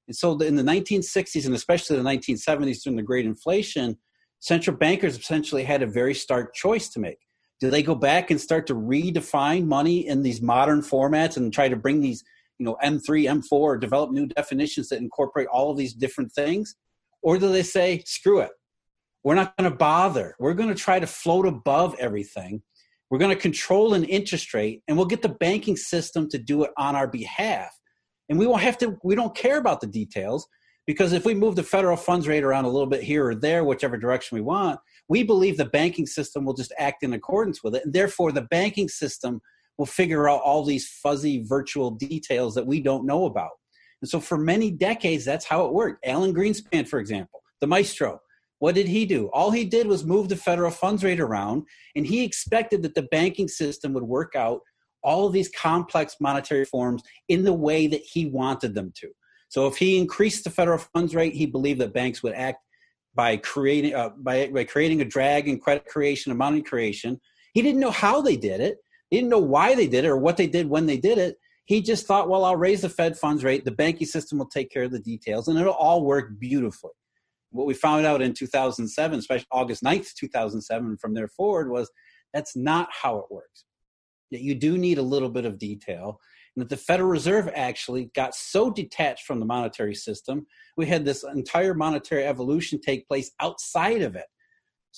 [0.08, 3.98] And so, in the 1960s and especially the 1970s during the Great Inflation,
[4.40, 7.18] central bankers essentially had a very stark choice to make.
[7.60, 11.68] Do they go back and start to redefine money in these modern formats and try
[11.68, 12.24] to bring these
[12.58, 16.76] you know m3 m4 develop new definitions that incorporate all of these different things?
[17.22, 18.50] Or do they say screw it.
[19.24, 20.34] We're not going to bother.
[20.38, 22.62] We're going to try to float above everything.
[23.10, 26.64] We're going to control an interest rate and we'll get the banking system to do
[26.64, 27.78] it on our behalf.
[28.28, 30.46] And we won't have to we don't care about the details
[30.86, 33.64] because if we move the federal funds rate around a little bit here or there
[33.64, 37.74] whichever direction we want we believe the banking system will just act in accordance with
[37.74, 39.40] it and therefore the banking system
[39.78, 43.52] will figure out all these fuzzy virtual details that we don't know about.
[44.02, 46.04] And so for many decades, that's how it worked.
[46.04, 48.20] Alan Greenspan, for example, the maestro,
[48.58, 49.28] what did he do?
[49.32, 51.64] All he did was move the federal funds rate around,
[51.94, 54.60] and he expected that the banking system would work out
[55.02, 59.08] all of these complex monetary forms in the way that he wanted them to.
[59.48, 62.58] So if he increased the federal funds rate, he believed that banks would act
[63.14, 67.20] by creating uh, by, by creating a drag in credit creation and money creation.
[67.54, 68.78] He didn't know how they did it,
[69.10, 71.36] he didn't know why they did it or what they did when they did it.
[71.64, 73.64] He just thought, well, I'll raise the Fed funds rate.
[73.64, 76.92] The banking system will take care of the details, and it'll all work beautifully.
[77.50, 81.90] What we found out in 2007, especially August 9th, 2007, from there forward, was
[82.32, 83.64] that's not how it works.
[84.30, 86.20] That you do need a little bit of detail,
[86.56, 91.04] and that the Federal Reserve actually got so detached from the monetary system, we had
[91.04, 94.26] this entire monetary evolution take place outside of it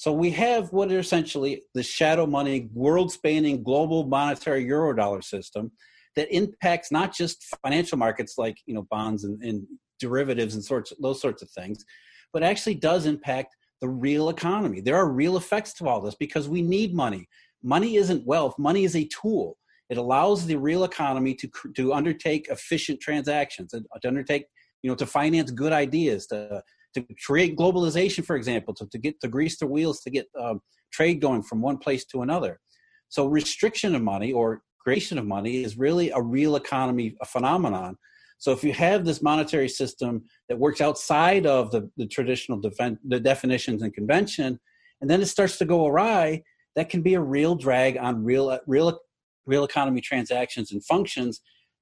[0.00, 5.72] so we have what are essentially the shadow money, world spanning global monetary eurodollar system
[6.16, 9.66] that impacts not just financial markets like you know bonds and, and
[9.98, 11.84] derivatives and sorts those sorts of things,
[12.32, 14.80] but actually does impact the real economy.
[14.80, 17.28] There are real effects to all this because we need money.
[17.62, 19.58] Money isn't wealth, money is a tool.
[19.90, 24.46] It allows the real economy to, to undertake efficient transactions, and to undertake,
[24.82, 26.62] you know, to finance good ideas, to
[26.94, 30.60] to create globalization, for example, to, to get to grease the wheels to get um,
[30.92, 32.60] trade going from one place to another.
[33.08, 37.96] So restriction of money or creation of money is really a real economy a phenomenon.
[38.38, 42.98] So if you have this monetary system that works outside of the, the traditional defen-
[43.06, 44.58] the definitions and convention,
[45.00, 46.42] and then it starts to go awry,
[46.76, 48.98] that can be a real drag on real real
[49.46, 51.40] real economy transactions and functions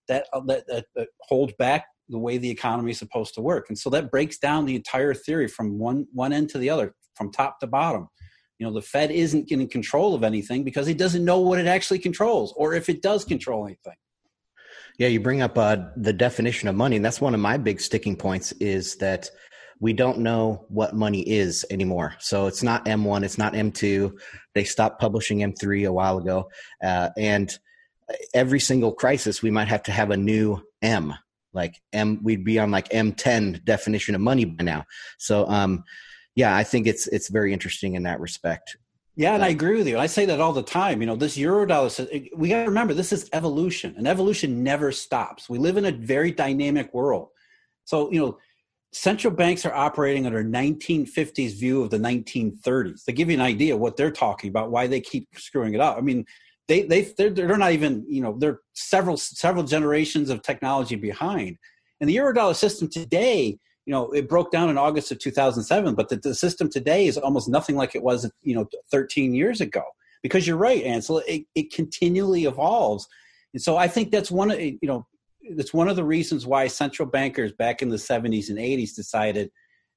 [0.08, 3.66] that, uh, that, that, that hold back the way the economy is supposed to work.
[3.68, 6.94] And so that breaks down the entire theory from one one end to the other,
[7.14, 8.08] from top to bottom.
[8.58, 11.66] You know, the Fed isn't getting control of anything because it doesn't know what it
[11.66, 13.94] actually controls, or if it does control anything.
[14.98, 17.80] Yeah, you bring up uh, the definition of money, and that's one of my big
[17.80, 18.52] sticking points.
[18.52, 19.30] Is that
[19.80, 22.16] we don't know what money is anymore.
[22.18, 24.12] So it's not M1, it's not M2.
[24.54, 26.50] They stopped publishing M3 a while ago,
[26.82, 27.56] uh, and
[28.34, 31.14] every single crisis we might have to have a new M
[31.58, 34.84] like M we'd be on like M10 definition of money by now.
[35.18, 35.84] So um
[36.34, 38.76] yeah, I think it's it's very interesting in that respect.
[39.16, 39.98] Yeah, and I agree with you.
[39.98, 41.00] I say that all the time.
[41.00, 45.50] You know, this eurodollar we got to remember this is evolution, and evolution never stops.
[45.50, 47.30] We live in a very dynamic world.
[47.84, 48.38] So, you know,
[48.92, 53.04] central banks are operating under 1950s view of the 1930s.
[53.06, 55.98] To give you an idea what they're talking about, why they keep screwing it up.
[55.98, 56.24] I mean,
[56.68, 61.56] they they they're, they're not even you know they're several several generations of technology behind.
[62.00, 66.10] And the eurodollar system today you know it broke down in august of 2007 but
[66.10, 69.82] the, the system today is almost nothing like it was you know 13 years ago.
[70.22, 73.08] Because you're right ansel it, it continually evolves.
[73.54, 75.06] And so i think that's one of you know
[75.56, 79.50] that's one of the reasons why central bankers back in the 70s and 80s decided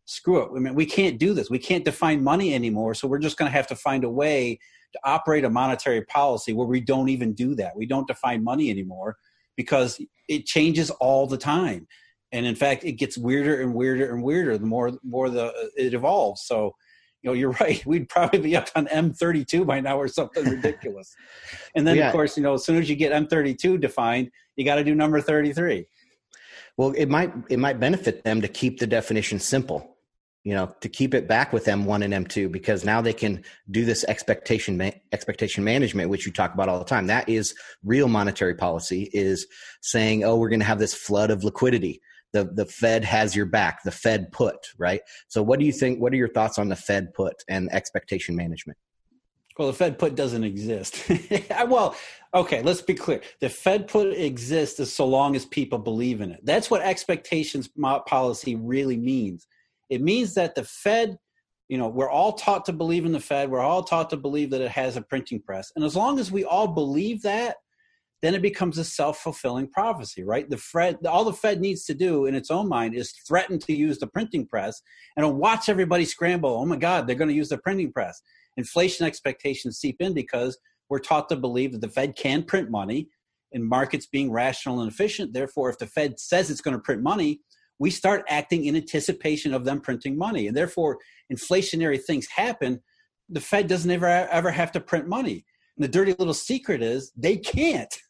[0.05, 1.49] screw it i mean we can't do this.
[1.49, 4.59] We can't define money anymore so we're just going to have to find a way
[4.93, 7.75] to operate a monetary policy where we don't even do that.
[7.75, 9.17] We don't define money anymore
[9.55, 11.87] because it changes all the time.
[12.31, 15.65] And in fact, it gets weirder and weirder and weirder the more more the uh,
[15.75, 16.43] it evolves.
[16.43, 16.75] So,
[17.21, 17.85] you know, you're right.
[17.85, 21.13] We'd probably be up on M32 by now or something ridiculous.
[21.75, 22.07] And then, yeah.
[22.07, 24.95] of course, you know, as soon as you get M32 defined, you got to do
[24.95, 25.85] number 33.
[26.77, 29.97] Well, it might it might benefit them to keep the definition simple
[30.43, 33.85] you know to keep it back with m1 and m2 because now they can do
[33.85, 38.07] this expectation ma- expectation management which you talk about all the time that is real
[38.07, 39.45] monetary policy is
[39.81, 42.01] saying oh we're going to have this flood of liquidity
[42.33, 45.01] the the Fed has your back, the Fed put, right?
[45.27, 48.35] So what do you think what are your thoughts on the Fed put and expectation
[48.35, 48.77] management?
[49.57, 51.11] Well, the Fed put doesn't exist.
[51.67, 51.95] well,
[52.33, 53.21] okay, let's be clear.
[53.41, 56.39] The Fed put exists as so long as people believe in it.
[56.43, 57.69] That's what expectations
[58.07, 59.47] policy really means.
[59.91, 61.17] It means that the Fed,
[61.69, 63.51] you know, we're all taught to believe in the Fed.
[63.51, 65.71] We're all taught to believe that it has a printing press.
[65.75, 67.57] And as long as we all believe that,
[68.21, 70.49] then it becomes a self-fulfilling prophecy, right?
[70.49, 73.73] The Fed, all the Fed needs to do in its own mind is threaten to
[73.73, 74.81] use the printing press
[75.17, 76.51] and watch everybody scramble.
[76.51, 78.21] Oh my God, they're going to use the printing press.
[78.57, 83.09] Inflation expectations seep in because we're taught to believe that the Fed can print money
[83.53, 85.33] and markets being rational and efficient.
[85.33, 87.41] Therefore, if the Fed says it's going to print money,
[87.81, 90.45] we start acting in anticipation of them printing money.
[90.45, 90.99] And therefore,
[91.33, 92.79] inflationary things happen.
[93.27, 95.43] The Fed doesn't ever, ever have to print money.
[95.75, 97.93] And the dirty little secret is they can't.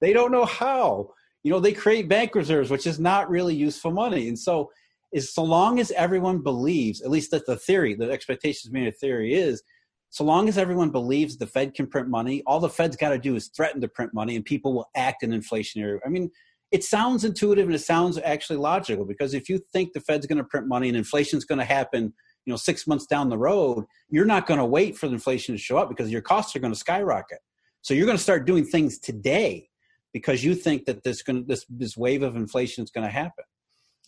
[0.00, 1.10] They don't know how.
[1.44, 4.26] You know, they create bank reserves, which is not really useful money.
[4.26, 4.72] And so,
[5.12, 9.34] is so long as everyone believes, at least that the theory, the expectations made theory
[9.34, 9.62] is,
[10.10, 13.18] so long as everyone believes the Fed can print money, all the Fed's got to
[13.18, 16.00] do is threaten to print money, and people will act in inflationary.
[16.04, 16.28] I mean,
[16.72, 20.38] it sounds intuitive and it sounds actually logical because if you think the Fed's going
[20.38, 22.14] to print money and inflation's going to happen,
[22.46, 25.54] you know, six months down the road, you're not going to wait for the inflation
[25.54, 27.38] to show up because your costs are going to skyrocket.
[27.82, 29.68] So you're going to start doing things today
[30.14, 33.44] because you think that this going this this wave of inflation is going to happen.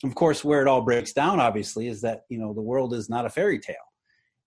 [0.02, 3.10] Of course, where it all breaks down, obviously, is that you know the world is
[3.10, 3.76] not a fairy tale,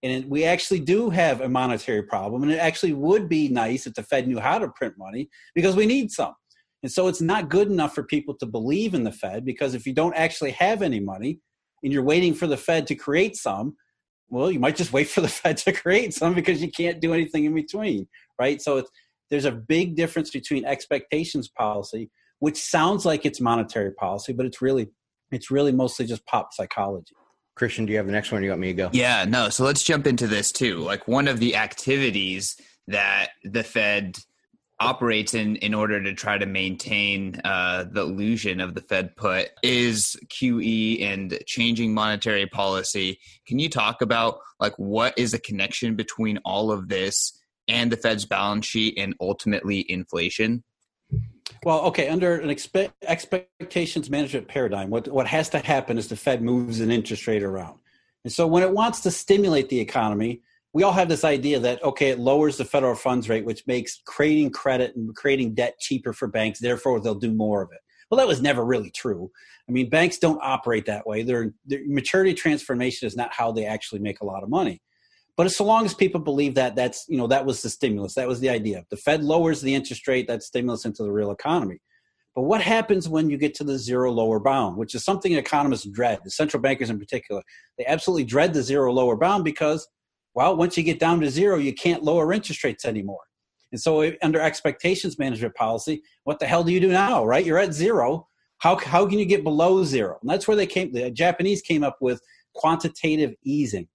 [0.02, 3.94] and we actually do have a monetary problem, and it actually would be nice if
[3.94, 6.34] the Fed knew how to print money because we need some.
[6.84, 9.86] And so it's not good enough for people to believe in the Fed because if
[9.86, 11.40] you don't actually have any money
[11.84, 13.76] and you're waiting for the Fed to create some,
[14.30, 17.14] well, you might just wait for the Fed to create some because you can't do
[17.14, 18.08] anything in between,
[18.40, 18.62] right?
[18.62, 18.92] So it's
[19.30, 22.10] there's a big difference between expectations policy,
[22.40, 24.90] which sounds like it's monetary policy, but it's really
[25.32, 27.14] it's really mostly just pop psychology.
[27.56, 28.44] Christian, do you have the next one?
[28.44, 28.90] you want me to go?
[28.94, 29.50] Yeah, no.
[29.50, 30.78] So let's jump into this too.
[30.78, 32.56] Like one of the activities
[32.88, 34.18] that the Fed
[34.80, 39.50] operates in in order to try to maintain uh, the illusion of the Fed put
[39.64, 43.20] is QE and changing monetary policy.
[43.48, 47.38] Can you talk about like what is the connection between all of this
[47.68, 50.64] and the Fed's balance sheet and ultimately inflation?
[51.64, 56.16] Well, okay, under an expe- expectations management paradigm, what, what has to happen is the
[56.16, 57.80] Fed moves an interest rate around.
[58.24, 60.42] And so when it wants to stimulate the economy,
[60.78, 64.00] we all have this idea that, okay, it lowers the federal funds rate, which makes
[64.06, 67.80] creating credit and creating debt cheaper for banks, therefore they'll do more of it.
[68.12, 69.32] Well, that was never really true.
[69.68, 71.24] I mean, banks don't operate that way.
[71.24, 74.80] Their, their maturity transformation is not how they actually make a lot of money.
[75.36, 78.28] But so long as people believe that, that's you know that was the stimulus, that
[78.28, 78.86] was the idea.
[78.92, 81.80] The Fed lowers the interest rate, that stimulus into the real economy.
[82.36, 85.90] But what happens when you get to the zero lower bound, which is something economists
[85.90, 87.42] dread, the central bankers in particular?
[87.80, 89.88] They absolutely dread the zero lower bound because,
[90.38, 93.20] well, once you get down to zero, you can't lower interest rates anymore.
[93.72, 97.46] And so, under expectations management policy, what the hell do you do now, right?
[97.46, 98.28] You're at zero.
[98.60, 100.18] How, how can you get below zero?
[100.22, 102.22] And that's where they came, the Japanese came up with
[102.56, 103.88] quantitative easing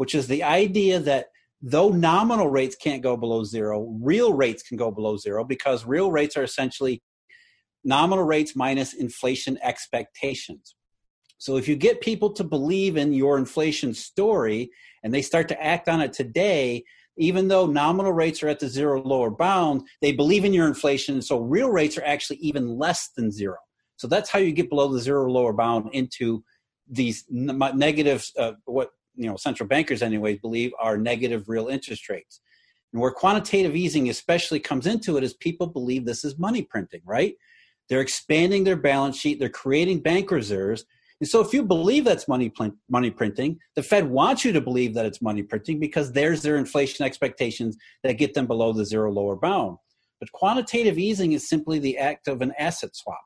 [0.00, 1.26] which is the idea that
[1.60, 6.10] though nominal rates can't go below zero, real rates can go below zero because real
[6.10, 7.02] rates are essentially
[7.84, 10.74] nominal rates minus inflation expectations.
[11.40, 14.70] So if you get people to believe in your inflation story
[15.02, 16.84] and they start to act on it today,
[17.16, 21.22] even though nominal rates are at the zero lower bound, they believe in your inflation.
[21.22, 23.56] So real rates are actually even less than zero.
[23.96, 26.44] So that's how you get below the zero lower bound into
[26.86, 32.40] these negative, uh, what you know central bankers anyways believe are negative real interest rates
[32.92, 37.02] and where quantitative easing especially comes into it is people believe this is money printing
[37.04, 37.34] right
[37.88, 40.84] they're expanding their balance sheet they're creating bank reserves
[41.20, 42.52] and so if you believe that's money
[42.88, 46.56] money printing the fed wants you to believe that it's money printing because there's their
[46.56, 49.76] inflation expectations that get them below the zero lower bound
[50.18, 53.20] but quantitative easing is simply the act of an asset swap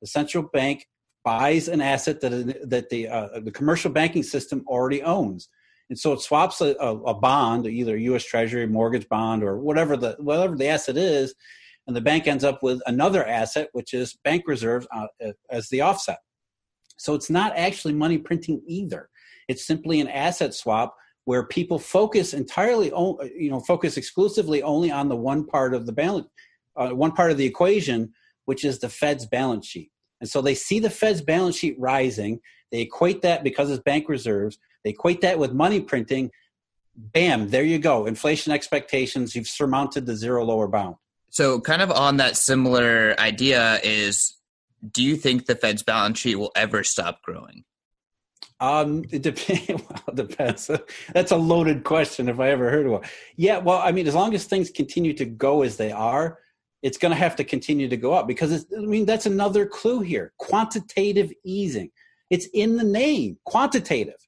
[0.00, 0.86] the central bank
[1.24, 5.48] buys an asset that that the uh, the commercial banking system already owns,
[5.88, 8.24] and so it swaps a, a, bond, either U.S.
[8.24, 11.34] Treasury, mortgage bond, or whatever the whatever the asset is,
[11.86, 15.06] and the bank ends up with another asset, which is bank reserves uh,
[15.50, 16.18] as the offset.
[16.96, 19.08] So it's not actually money printing either.
[19.48, 25.08] It's simply an asset swap where people focus entirely, you know, focus exclusively only on
[25.08, 26.26] the one part of the balance,
[26.76, 28.12] uh, one part of the equation,
[28.44, 29.90] which is the Fed's balance sheet.
[30.20, 32.40] And so they see the Fed's balance sheet rising.
[32.70, 34.58] They equate that because it's bank reserves.
[34.84, 36.30] They equate that with money printing.
[36.96, 38.06] Bam, there you go.
[38.06, 40.96] Inflation expectations, you've surmounted the zero lower bound.
[41.30, 44.33] So, kind of on that similar idea is
[44.90, 47.64] do you think the Fed's balance sheet will ever stop growing?
[48.60, 49.68] Um, it depends.
[50.06, 50.70] well, depends.
[51.12, 53.02] That's a loaded question if I ever heard of one.
[53.36, 56.38] Yeah, well, I mean, as long as things continue to go as they are,
[56.82, 60.00] it's going to have to continue to go up because I mean that's another clue
[60.00, 61.90] here: quantitative easing.
[62.30, 64.20] It's in the name, quantitative.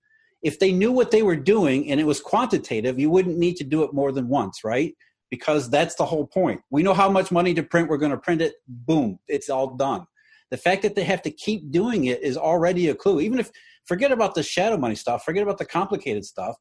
[0.42, 3.64] If they knew what they were doing and it was quantitative, you wouldn't need to
[3.64, 4.94] do it more than once, right?
[5.30, 6.60] Because that's the whole point.
[6.70, 7.88] We know how much money to print.
[7.88, 8.54] We're going to print it.
[8.68, 10.06] Boom, it's all done.
[10.50, 13.20] The fact that they have to keep doing it is already a clue.
[13.20, 13.50] Even if
[13.84, 16.56] forget about the shadow money stuff, forget about the complicated stuff.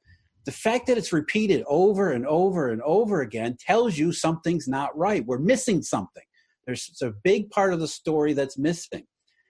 [0.46, 4.96] The fact that it's repeated over and over and over again tells you something's not
[4.98, 5.26] right.
[5.26, 6.24] We're missing something.
[6.66, 9.06] There's a big part of the story that's missing.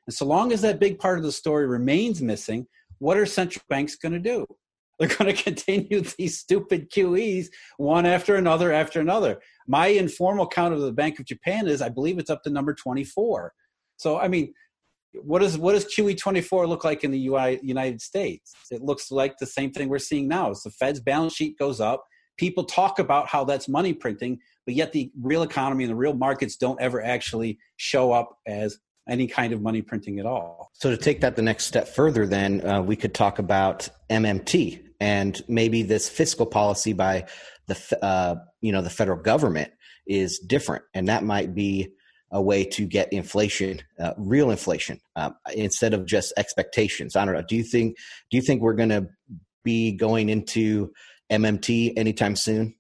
[0.08, 2.68] And so long as that big part of the story remains missing,
[3.00, 4.46] what are central banks going to do?
[5.00, 9.42] They're going to continue these stupid QEs one after another after another.
[9.68, 12.74] My informal count of the Bank of Japan is, I believe it's up to number
[12.74, 13.54] 24.
[13.98, 14.54] So, I mean,
[15.24, 18.54] what does what does QE24 look like in the UI, United States?
[18.72, 20.52] It looks like the same thing we're seeing now.
[20.52, 22.06] As the Fed's balance sheet goes up,
[22.38, 26.14] people talk about how that's money printing, but yet the real economy and the real
[26.14, 28.78] markets don't ever actually show up as
[29.08, 30.72] any kind of money printing at all.
[30.74, 34.82] So to take that the next step further, then uh, we could talk about MMT
[35.00, 37.26] and maybe this fiscal policy by
[37.68, 39.72] the uh, you know the federal government
[40.08, 41.95] is different, and that might be
[42.32, 47.16] a way to get inflation, uh, real inflation, uh, instead of just expectations.
[47.16, 47.44] I don't know.
[47.48, 47.98] Do you think
[48.30, 49.08] do you think we're going to
[49.64, 50.92] be going into
[51.32, 52.76] MMT anytime soon?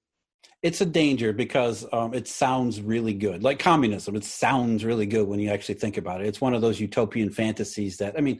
[0.61, 4.15] It's a danger because um, it sounds really good, like communism.
[4.15, 6.27] It sounds really good when you actually think about it.
[6.27, 8.39] It's one of those utopian fantasies that I mean,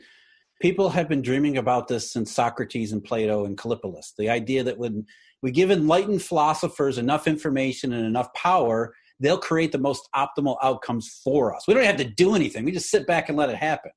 [0.60, 4.12] people have been dreaming about this since Socrates and Plato and Callipolis.
[4.18, 5.06] The idea that when
[5.42, 11.20] we give enlightened philosophers enough information and enough power, they'll create the most optimal outcomes
[11.24, 11.66] for us.
[11.66, 12.64] We don't have to do anything.
[12.64, 13.90] We just sit back and let it happen.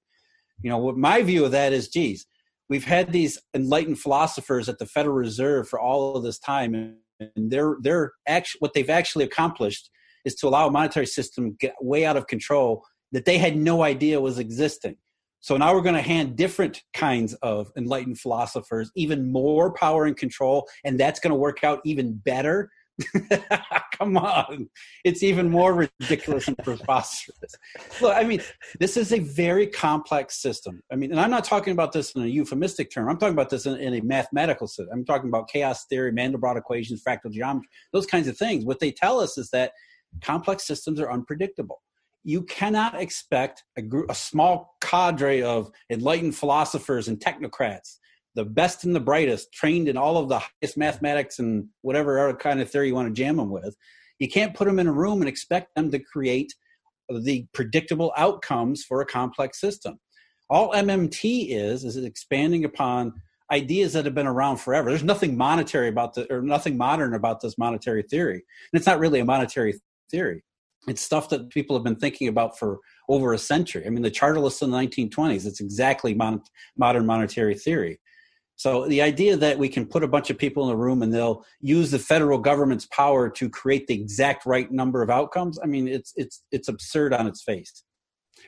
[0.62, 2.26] You know, what my view of that is, geez,
[2.70, 7.52] we've had these enlightened philosophers at the Federal Reserve for all of this time, and
[7.52, 9.90] they're they're actually what they've actually accomplished
[10.26, 13.84] is to allow a monetary system get way out of control that they had no
[13.84, 14.96] idea was existing.
[15.42, 20.16] So now we're going to hand different kinds of enlightened philosophers even more power and
[20.18, 22.70] control, and that's going to work out even better
[23.98, 24.70] Come on.
[25.04, 27.56] It's even more ridiculous and preposterous.
[28.02, 28.42] Look, I mean,
[28.80, 30.82] this is a very complex system.
[30.92, 33.10] I mean, and I'm not talking about this in a euphemistic term.
[33.10, 34.90] I'm talking about this in, in a mathematical system.
[34.94, 38.66] I'm talking about chaos theory, Mandelbrot equations, fractal geometry, those kinds of things.
[38.66, 39.74] What they tell us is that
[40.22, 41.82] complex systems are unpredictable.
[42.24, 47.98] You cannot expect a, group, a small cadre of enlightened philosophers and technocrats
[48.40, 52.38] the best and the brightest, trained in all of the highest mathematics and whatever other
[52.38, 53.76] kind of theory you want to jam them with.
[54.18, 56.54] You can't put them in a room and expect them to create
[57.10, 60.00] the predictable outcomes for a complex system.
[60.50, 63.12] All MMT is is expanding upon
[63.52, 64.90] ideas that have been around forever.
[64.90, 68.36] There's nothing monetary about the or nothing modern about this monetary theory.
[68.36, 70.44] And it's not really a monetary theory.
[70.88, 72.80] It's stuff that people have been thinking about for
[73.10, 73.86] over a century.
[73.86, 76.42] I mean, the chartalists in the 1920s, it's exactly mon-
[76.78, 78.00] modern monetary theory.
[78.60, 81.14] So the idea that we can put a bunch of people in a room and
[81.14, 85.66] they'll use the federal government's power to create the exact right number of outcomes, I
[85.66, 87.86] mean, it's it's it's absurd on its face.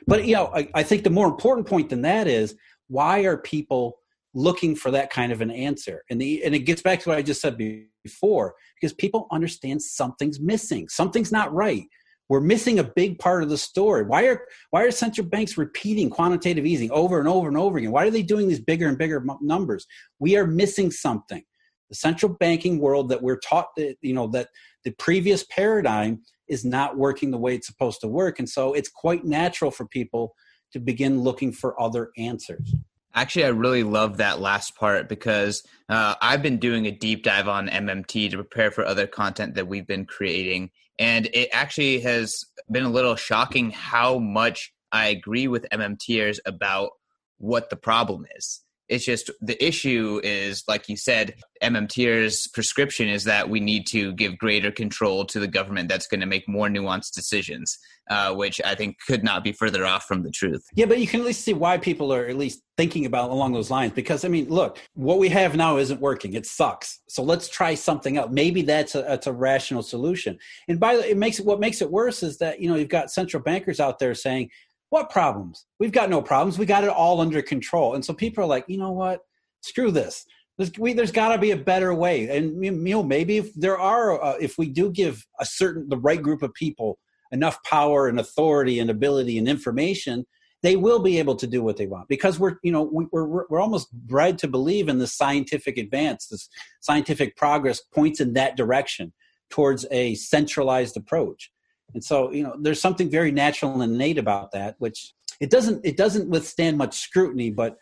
[0.06, 2.54] But you know, I, I think the more important point than that is
[2.88, 4.00] why are people
[4.34, 6.04] looking for that kind of an answer?
[6.10, 7.56] And the and it gets back to what I just said
[8.04, 11.86] before, because people understand something's missing, something's not right
[12.32, 14.04] we're missing a big part of the story.
[14.04, 17.92] Why are why are central banks repeating quantitative easing over and over and over again?
[17.92, 19.86] Why are they doing these bigger and bigger numbers?
[20.18, 21.42] We are missing something.
[21.90, 24.48] The central banking world that we're taught that you know that
[24.82, 28.88] the previous paradigm is not working the way it's supposed to work, and so it's
[28.88, 30.34] quite natural for people
[30.72, 32.74] to begin looking for other answers.
[33.14, 37.46] Actually, I really love that last part because uh, I've been doing a deep dive
[37.46, 40.70] on MMT to prepare for other content that we've been creating.
[40.98, 46.90] And it actually has been a little shocking how much I agree with MMTers about
[47.38, 48.62] what the problem is.
[48.88, 54.12] It's just the issue is, like you said, MMTer's prescription is that we need to
[54.12, 57.78] give greater control to the government that's going to make more nuanced decisions,
[58.10, 60.64] uh, which I think could not be further off from the truth.
[60.74, 63.52] Yeah, but you can at least see why people are at least thinking about along
[63.52, 63.92] those lines.
[63.92, 66.34] Because I mean, look, what we have now isn't working.
[66.34, 67.00] It sucks.
[67.08, 68.30] So let's try something else.
[68.32, 70.38] Maybe that's a that's a rational solution.
[70.68, 72.88] And by the way, it makes what makes it worse is that you know you've
[72.88, 74.50] got central bankers out there saying
[74.92, 75.64] what problems?
[75.80, 76.58] We've got no problems.
[76.58, 77.94] We got it all under control.
[77.94, 79.20] And so people are like, you know what?
[79.62, 80.26] Screw this.
[80.58, 82.28] There's, there's got to be a better way.
[82.28, 85.96] And you know, maybe if there are, uh, if we do give a certain the
[85.96, 86.98] right group of people
[87.30, 90.26] enough power and authority and ability and information,
[90.62, 93.46] they will be able to do what they want because we're you know we, we're
[93.48, 96.48] we're almost bred to believe in the scientific advance this
[96.80, 99.12] scientific progress points in that direction
[99.50, 101.50] towards a centralized approach
[101.94, 105.84] and so you know there's something very natural and innate about that which it doesn't
[105.84, 107.78] it doesn't withstand much scrutiny but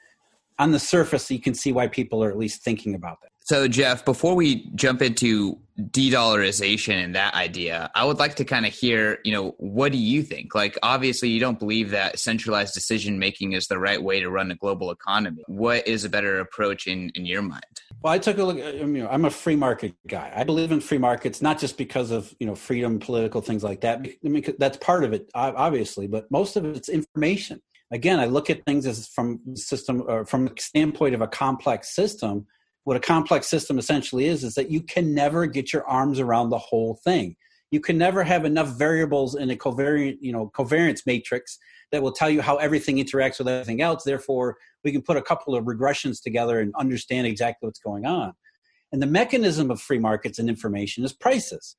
[0.59, 3.67] on the surface you can see why people are at least thinking about that so,
[3.67, 5.59] Jeff, before we jump into
[5.91, 9.99] de-dollarization and that idea, I would like to kind of hear, you know, what do
[9.99, 10.55] you think?
[10.55, 14.53] Like, obviously, you don't believe that centralized decision making is the right way to run
[14.53, 15.43] a global economy.
[15.49, 17.65] What is a better approach in in your mind?
[18.03, 18.59] Well, I took a look.
[18.59, 20.33] Uh, I mean, I'm a free market guy.
[20.35, 23.83] I believe in free markets, not just because of you know freedom, political things like
[23.83, 24.07] that.
[24.25, 27.61] I mean, that's part of it, obviously, but most of it's information.
[27.91, 31.95] Again, I look at things as from system or from the standpoint of a complex
[31.95, 32.47] system
[32.85, 36.51] what a complex system essentially is is that you can never get your arms around
[36.51, 37.37] the whole thing
[37.71, 41.59] you can never have enough variables in a covariant you know covariance matrix
[41.93, 44.05] that will tell you how everything interacts with everything else.
[44.05, 48.33] Therefore we can put a couple of regressions together and understand exactly what's going on.
[48.93, 51.77] And the mechanism of free markets and information is prices.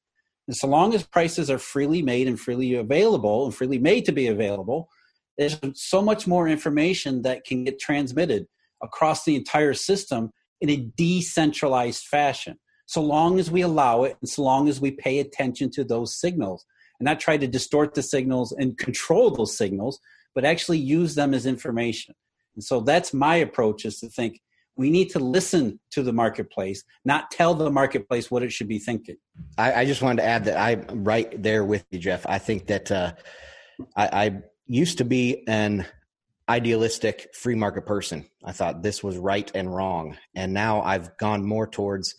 [0.48, 4.12] And so long as prices are freely made and freely available and freely made to
[4.12, 4.90] be available
[5.38, 8.46] there's so much more information that can get transmitted
[8.84, 12.60] across the entire system in a decentralized fashion,
[12.92, 16.14] so long as we allow it and so long as we pay attention to those
[16.14, 16.66] signals
[17.00, 19.98] and not try to distort the signals and control those signals,
[20.36, 22.14] but actually use them as information.
[22.54, 24.42] And so that's my approach is to think
[24.76, 28.80] we need to listen to the marketplace, not tell the marketplace what it should be
[28.80, 29.16] thinking.
[29.58, 32.26] I, I just wanted to add that I'm right there with you, Jeff.
[32.28, 33.14] I think that uh,
[33.96, 35.86] I, I used to be an
[36.50, 38.26] idealistic free market person.
[38.44, 40.18] I thought this was right and wrong.
[40.36, 42.16] And now I've gone more towards,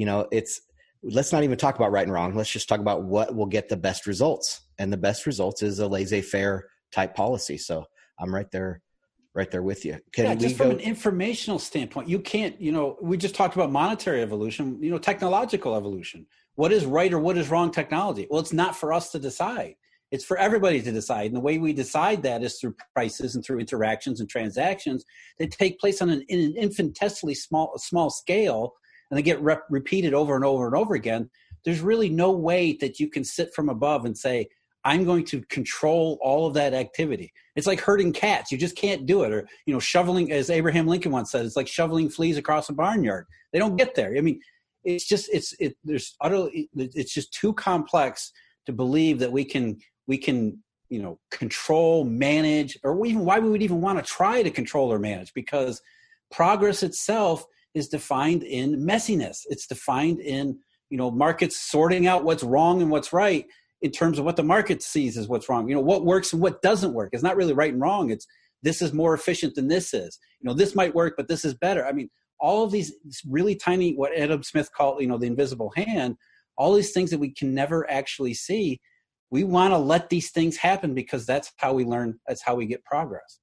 [0.00, 0.62] you know, it's
[1.02, 2.34] let's not even talk about right and wrong.
[2.34, 4.62] Let's just talk about what will get the best results.
[4.78, 7.58] And the best results is a laissez-faire type policy.
[7.58, 7.84] So
[8.18, 8.80] I'm right there
[9.34, 9.98] right there with you.
[10.14, 13.70] Can yeah, just from an informational standpoint, you can't, you know, we just talked about
[13.70, 16.26] monetary evolution, you know, technological evolution.
[16.54, 18.26] What is right or what is wrong technology?
[18.28, 19.74] Well, it's not for us to decide.
[20.10, 21.26] It's for everybody to decide.
[21.26, 25.04] And the way we decide that is through prices and through interactions and transactions
[25.38, 28.74] that take place on an, an infinitesimally small, small scale
[29.10, 31.30] and they get rep- repeated over and over and over again.
[31.64, 34.48] There's really no way that you can sit from above and say,
[34.84, 37.32] I'm going to control all of that activity.
[37.54, 38.50] It's like herding cats.
[38.50, 39.32] You just can't do it.
[39.32, 42.72] Or, you know, shoveling, as Abraham Lincoln once said, it's like shoveling fleas across a
[42.72, 43.26] barnyard.
[43.52, 44.16] They don't get there.
[44.16, 44.40] I mean,
[44.82, 48.32] it's just, it's, it, there's utterly, it's just too complex
[48.66, 50.58] to believe that we can we can
[50.88, 54.92] you know control manage or even why we would even want to try to control
[54.92, 55.80] or manage because
[56.30, 57.44] progress itself
[57.74, 59.38] is defined in messiness.
[59.48, 60.58] It's defined in
[60.90, 63.46] you know markets sorting out what's wrong and what's right
[63.82, 65.68] in terms of what the market sees as what's wrong.
[65.68, 67.10] You know what works and what doesn't work.
[67.12, 68.10] It's not really right and wrong.
[68.10, 68.26] It's
[68.62, 70.18] this is more efficient than this is.
[70.40, 71.86] You know this might work but this is better.
[71.86, 72.94] I mean all of these
[73.28, 76.16] really tiny what adam smith called you know the invisible hand
[76.56, 78.80] all these things that we can never actually see
[79.30, 82.66] we want to let these things happen because that's how we learn that's how we
[82.66, 83.38] get progress.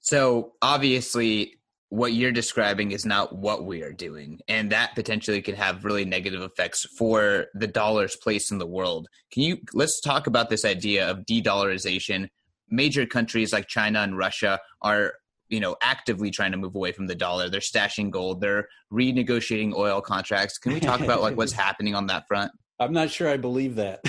[0.00, 1.59] So obviously
[1.90, 4.40] what you're describing is not what we are doing.
[4.48, 9.08] And that potentially can have really negative effects for the dollar's place in the world.
[9.32, 12.28] Can you let's talk about this idea of de-dollarization.
[12.68, 15.14] Major countries like china and russia are
[15.48, 17.50] you know actively trying to move away from the dollar.
[17.50, 18.40] They're stashing gold.
[18.40, 20.58] They're renegotiating oil contracts.
[20.58, 22.52] Can we talk about like what's happening on that front?
[22.78, 24.00] I'm not sure i believe that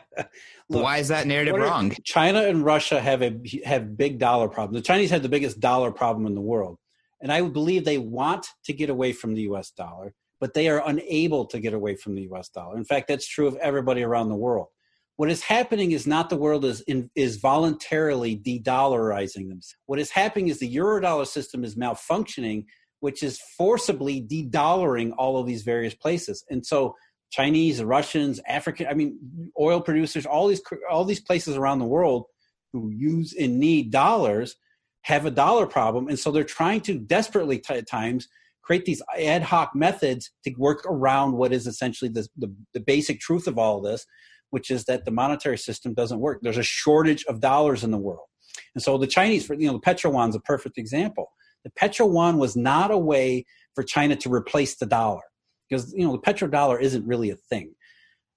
[0.68, 1.94] Look, Why is that narrative wrong?
[2.04, 4.82] China and Russia have a have big dollar problems.
[4.82, 6.78] The Chinese have the biggest dollar problem in the world,
[7.20, 9.70] and I believe they want to get away from the U.S.
[9.70, 12.48] dollar, but they are unable to get away from the U.S.
[12.48, 12.76] dollar.
[12.76, 14.68] In fact, that's true of everybody around the world.
[15.16, 19.60] What is happening is not the world is in, is voluntarily de-dollarizing them.
[19.86, 22.66] What is happening is the eurodollar system is malfunctioning,
[23.00, 26.94] which is forcibly de-dollaring all of these various places, and so
[27.30, 29.18] Chinese, Russians, African, I mean,
[29.58, 32.24] oil producers, all these all these places around the world
[32.72, 34.56] who use and need dollars
[35.02, 38.28] have a dollar problem, and so they're trying to desperately t- at times
[38.62, 43.20] create these ad hoc methods to work around what is essentially the, the, the basic
[43.20, 44.04] truth of all of this,
[44.50, 46.40] which is that the monetary system doesn't work.
[46.42, 48.26] There's a shortage of dollars in the world,
[48.74, 51.30] and so the Chinese, you know, the petro is a perfect example.
[51.64, 55.22] The petro was not a way for China to replace the dollar
[55.68, 57.74] because you know the petrodollar isn't really a thing.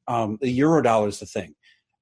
[0.08, 1.56] Um, the euro dollar is the thing.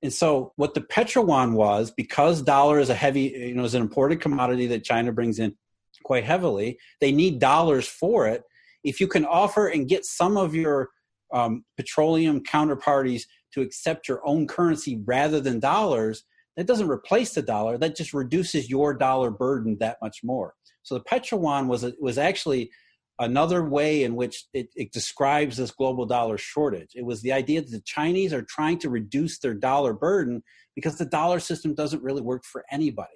[0.04, 3.82] And so what the petro-yuan was, because dollar is a heavy, you know, is an
[3.82, 5.56] imported commodity that China brings in
[6.04, 8.44] quite heavily, they need dollars for it.
[8.84, 10.90] If you can offer and get some of your
[11.34, 13.24] um, petroleum counterparties
[13.54, 16.24] to accept your own currency rather than dollars,
[16.56, 17.78] that doesn't replace the dollar.
[17.78, 20.54] That just reduces your dollar burden that much more.
[20.84, 22.72] So the petro was a, was actually
[23.20, 26.92] another way in which it, it, describes this global dollar shortage.
[26.96, 30.44] It was the idea that the Chinese are trying to reduce their dollar burden
[30.76, 33.10] because the dollar system doesn't really work for anybody.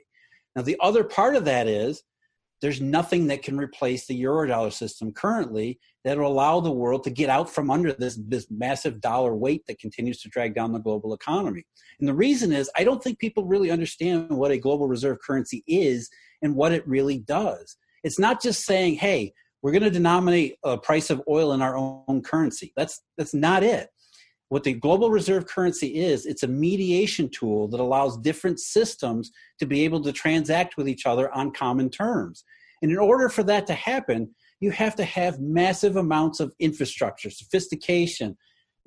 [0.55, 2.03] Now, the other part of that is
[2.61, 7.09] there's nothing that can replace the eurodollar system currently that will allow the world to
[7.09, 10.79] get out from under this, this massive dollar weight that continues to drag down the
[10.79, 11.63] global economy.
[11.99, 15.63] And the reason is I don't think people really understand what a global reserve currency
[15.67, 16.09] is
[16.41, 17.77] and what it really does.
[18.03, 21.77] It's not just saying, hey, we're going to denominate a price of oil in our
[21.77, 22.73] own currency.
[22.75, 23.89] That's that's not it.
[24.49, 29.65] What the global reserve currency is, it's a mediation tool that allows different systems to
[29.65, 32.43] be able to transact with each other on common terms.
[32.81, 37.29] And in order for that to happen, you have to have massive amounts of infrastructure,
[37.29, 38.37] sophistication.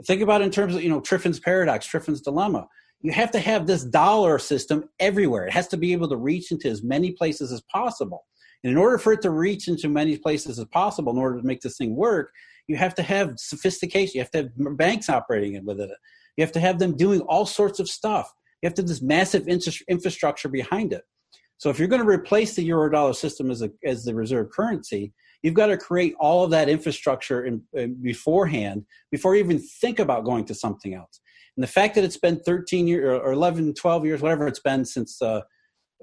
[0.06, 2.66] Think about in terms of, you know, Triffin's paradox, Triffin's dilemma.
[3.00, 5.46] You have to have this dollar system everywhere.
[5.46, 8.24] It has to be able to reach into as many places as possible.
[8.64, 11.46] And in order for it to reach into many places as possible, in order to
[11.46, 12.32] make this thing work,
[12.66, 14.12] you have to have sophistication.
[14.14, 15.90] You have to have banks operating it with it.
[16.36, 18.32] You have to have them doing all sorts of stuff.
[18.62, 21.02] You have to have this massive infrastructure behind it.
[21.58, 24.50] So if you're going to replace the euro dollar system as a as the reserve
[24.50, 25.12] currency,
[25.42, 29.98] you've got to create all of that infrastructure in, in beforehand before you even think
[29.98, 31.20] about going to something else.
[31.56, 34.84] And the fact that it's been 13 years or 11, 12 years, whatever it's been
[34.84, 35.42] since uh,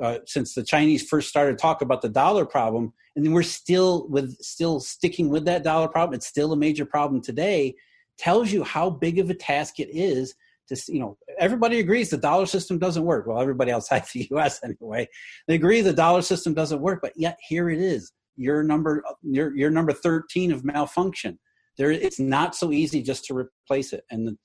[0.01, 4.07] uh, since the Chinese first started talk about the dollar problem, and then we're still
[4.09, 6.15] with still sticking with that dollar problem.
[6.15, 7.75] It's still a major problem today.
[8.17, 10.33] Tells you how big of a task it is
[10.69, 11.17] to you know.
[11.39, 13.27] Everybody agrees the dollar system doesn't work.
[13.27, 14.59] Well, everybody outside the U.S.
[14.63, 15.07] anyway,
[15.47, 16.99] they agree the dollar system doesn't work.
[17.01, 18.11] But yet here it is.
[18.37, 21.39] Your number, your your number thirteen of malfunction.
[21.77, 24.03] There, it's not so easy just to replace it.
[24.09, 24.37] And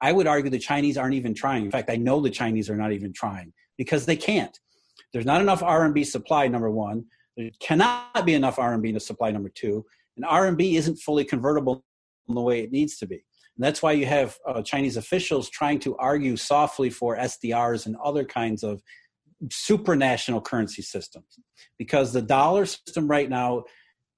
[0.00, 1.64] I would argue the Chinese aren't even trying.
[1.64, 4.58] In fact, I know the Chinese are not even trying because they can't
[5.12, 7.04] there's not enough RMB supply, number one.
[7.36, 9.84] There cannot be enough RMB to supply, number two.
[10.16, 11.84] And RMB isn't fully convertible
[12.28, 13.14] in the way it needs to be.
[13.16, 17.96] And that's why you have uh, Chinese officials trying to argue softly for SDRs and
[18.04, 18.82] other kinds of
[19.46, 21.38] supranational currency systems.
[21.78, 23.64] Because the dollar system right now,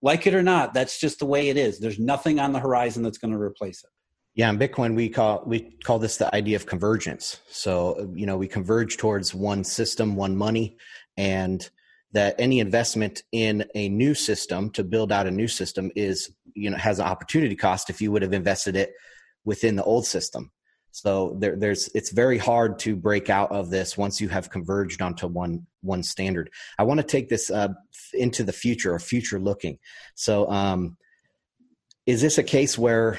[0.03, 1.79] like it or not, that's just the way it is.
[1.79, 3.91] There's nothing on the horizon that's going to replace it.
[4.35, 7.41] Yeah, in Bitcoin we call we call this the idea of convergence.
[7.49, 10.77] So you know we converge towards one system, one money,
[11.17, 11.69] and
[12.13, 16.71] that any investment in a new system to build out a new system is you
[16.71, 18.93] know has an opportunity cost if you would have invested it
[19.45, 20.51] within the old system.
[20.93, 25.03] So there, there's it's very hard to break out of this once you have converged
[25.03, 26.51] onto one one standard.
[26.79, 27.69] I want to take this uh,
[28.13, 29.79] into the future or future looking.
[30.15, 30.97] So um,
[32.07, 33.19] is this a case where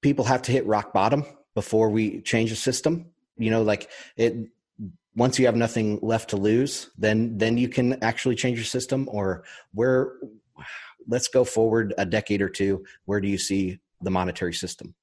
[0.00, 1.24] people have to hit rock bottom
[1.54, 3.06] before we change the system.
[3.36, 4.34] You know, like it
[5.16, 9.08] once you have nothing left to lose, then then you can actually change your system
[9.10, 10.12] or where
[11.08, 14.94] let's go forward a decade or two, where do you see the monetary system?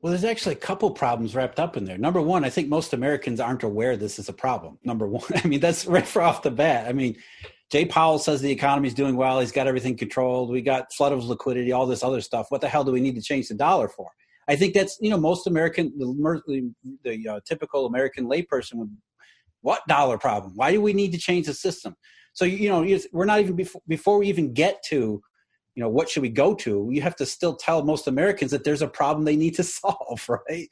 [0.00, 1.96] Well, there's actually a couple problems wrapped up in there.
[1.96, 4.78] Number one, I think most Americans aren't aware this is a problem.
[4.82, 6.88] Number one, I mean, that's right off the bat.
[6.88, 7.16] I mean,
[7.70, 9.40] Jay Powell says the economy is doing well.
[9.40, 10.50] He's got everything controlled.
[10.50, 12.50] We got flood of liquidity, all this other stuff.
[12.50, 14.10] What the hell do we need to change the dollar for?
[14.48, 16.72] I think that's you know most American the,
[17.04, 18.96] the uh, typical American layperson would
[19.60, 20.52] what dollar problem?
[20.56, 21.94] Why do we need to change the system?
[22.32, 25.22] So you know we're not even before, before we even get to
[25.74, 28.64] you know what should we go to you have to still tell most americans that
[28.64, 30.68] there's a problem they need to solve right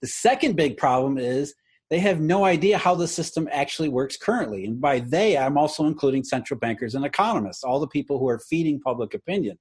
[0.00, 1.54] the second big problem is
[1.88, 5.86] they have no idea how the system actually works currently and by they i'm also
[5.86, 9.58] including central bankers and economists all the people who are feeding public opinion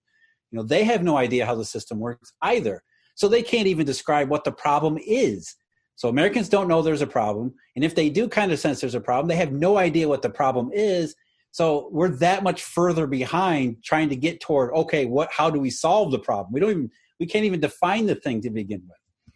[0.52, 2.82] you know they have no idea how the system works either
[3.20, 5.54] so they can't even describe what the problem is.
[5.98, 7.54] So Americans don't know there's a problem.
[7.76, 10.22] And if they do kind of sense there's a problem, they have no idea what
[10.22, 11.14] the problem is.
[11.52, 15.70] So we're that much further behind trying to get toward, okay, what how do we
[15.70, 16.54] solve the problem?
[16.54, 19.34] We don't even we can't even define the thing to begin with.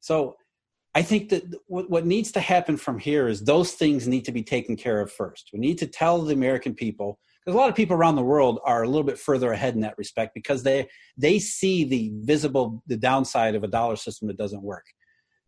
[0.00, 0.36] So
[0.94, 4.32] I think that what, what needs to happen from here is those things need to
[4.32, 5.50] be taken care of first.
[5.52, 8.58] We need to tell the American people because a lot of people around the world
[8.64, 12.82] are a little bit further ahead in that respect because they they see the visible
[12.88, 14.84] the downside of a dollar system that doesn't work.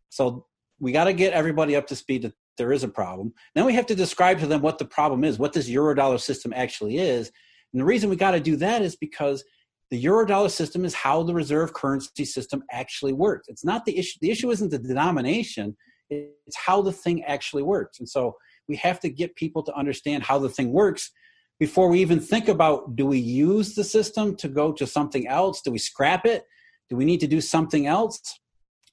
[0.07, 0.45] So
[0.79, 3.33] we got to get everybody up to speed that there is a problem.
[3.53, 6.17] Then we have to describe to them what the problem is what this euro dollar
[6.17, 7.31] system actually is.
[7.73, 9.43] And the reason we got to do that is because
[9.91, 13.49] the euro dollar system is how the reserve currency system actually works.
[13.49, 15.75] It's not the issue the issue isn't the denomination
[16.09, 17.99] it's how the thing actually works.
[17.99, 18.35] And so
[18.67, 21.11] we have to get people to understand how the thing works
[21.59, 25.61] before we even think about do we use the system to go to something else?
[25.61, 26.45] Do we scrap it?
[26.89, 28.39] Do we need to do something else?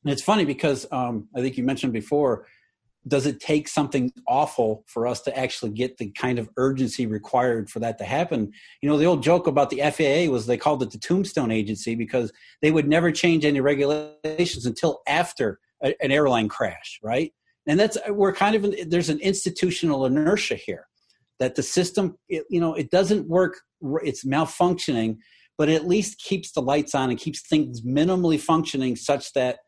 [0.04, 2.46] And it's funny because um, I think you mentioned before
[3.08, 7.70] does it take something awful for us to actually get the kind of urgency required
[7.70, 8.50] for that to happen?
[8.82, 11.94] You know, the old joke about the FAA was they called it the tombstone agency
[11.94, 17.32] because they would never change any regulations until after a, an airline crash, right?
[17.68, 20.88] And that's we're kind of there's an institutional inertia here
[21.39, 23.59] that the system, it, you know, it doesn't work.
[24.03, 25.18] It's malfunctioning,
[25.59, 29.59] but at least keeps the lights on and keeps things minimally functioning such that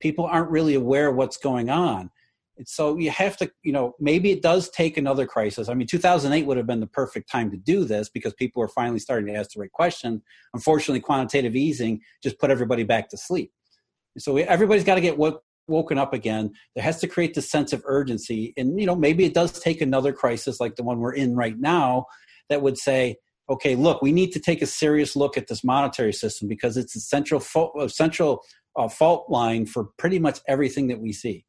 [0.00, 2.10] people aren't really aware of what's going on
[2.58, 5.68] and so you have to, you know, maybe it does take another crisis.
[5.68, 8.68] I mean, 2008 would have been the perfect time to do this because people were
[8.68, 10.20] finally starting to ask the right question.
[10.52, 13.52] Unfortunately, quantitative easing just put everybody back to sleep.
[14.18, 16.52] So we, everybody's got to get woke, woken up again.
[16.74, 18.52] There has to create this sense of urgency.
[18.56, 21.58] And, you know, maybe it does take another crisis like the one we're in right
[21.58, 22.06] now
[22.48, 23.16] that would say,
[23.50, 26.96] okay, look, we need to take a serious look at this monetary system because it's
[26.96, 27.40] a central,
[27.88, 28.42] central
[28.76, 31.44] uh, fault line for pretty much everything that we see.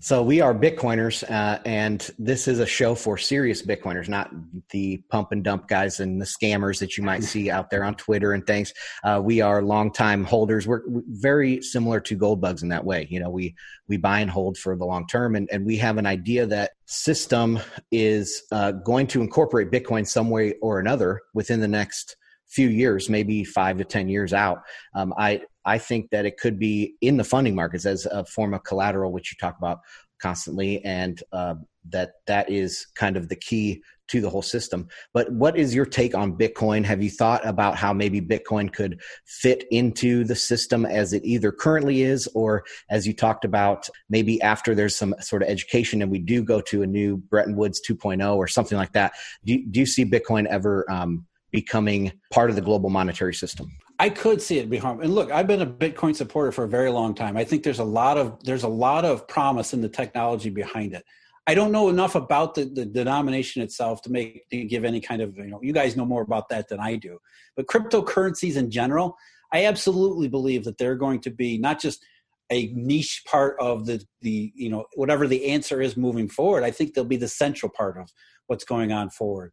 [0.00, 4.30] So we are Bitcoiners, uh, and this is a show for serious Bitcoiners, not
[4.70, 7.96] the pump and dump guys and the scammers that you might see out there on
[7.96, 8.72] Twitter and things.
[9.02, 10.68] Uh, we are longtime holders.
[10.68, 13.08] We're very similar to gold bugs in that way.
[13.10, 13.56] You know, we
[13.88, 16.72] we buy and hold for the long term, and, and we have an idea that
[16.86, 17.58] system
[17.90, 23.10] is uh, going to incorporate Bitcoin some way or another within the next few years,
[23.10, 24.62] maybe five to ten years out.
[24.94, 28.54] Um, I I think that it could be in the funding markets as a form
[28.54, 29.80] of collateral, which you talk about
[30.18, 31.56] constantly, and uh,
[31.90, 34.88] that that is kind of the key to the whole system.
[35.12, 36.84] But what is your take on Bitcoin?
[36.84, 41.52] Have you thought about how maybe Bitcoin could fit into the system as it either
[41.52, 46.10] currently is, or as you talked about, maybe after there's some sort of education and
[46.10, 49.12] we do go to a new Bretton Woods 2.0 or something like that?
[49.44, 53.70] Do, do you see Bitcoin ever um, becoming part of the global monetary system?
[53.98, 55.00] I could see it be harm.
[55.00, 57.36] And look, I've been a Bitcoin supporter for a very long time.
[57.36, 60.94] I think there's a lot of there's a lot of promise in the technology behind
[60.94, 61.04] it.
[61.48, 65.20] I don't know enough about the, the denomination itself to make to give any kind
[65.20, 67.18] of you know you guys know more about that than I do.
[67.56, 69.16] But cryptocurrencies in general,
[69.52, 72.04] I absolutely believe that they're going to be not just
[72.50, 76.62] a niche part of the the you know whatever the answer is moving forward.
[76.62, 78.10] I think they'll be the central part of
[78.46, 79.52] what's going on forward.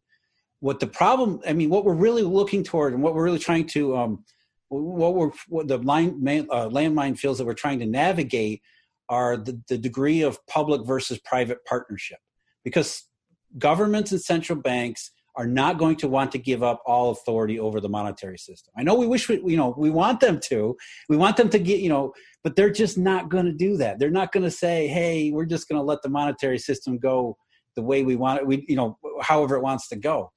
[0.60, 1.40] What the problem?
[1.46, 4.24] I mean, what we're really looking toward and what we're really trying to um,
[4.68, 6.08] what we're what the line,
[6.50, 8.62] uh, landmine fields that we're trying to navigate
[9.08, 12.18] are the, the degree of public versus private partnership
[12.64, 13.04] because
[13.58, 17.78] governments and central banks are not going to want to give up all authority over
[17.78, 18.72] the monetary system.
[18.76, 20.76] I know we wish we, you know, we want them to.
[21.10, 23.98] We want them to get, you know, but they're just not going to do that.
[23.98, 27.36] They're not going to say, "Hey, we're just going to let the monetary system go
[27.76, 28.46] the way we want it.
[28.46, 30.32] We, you know, however it wants to go."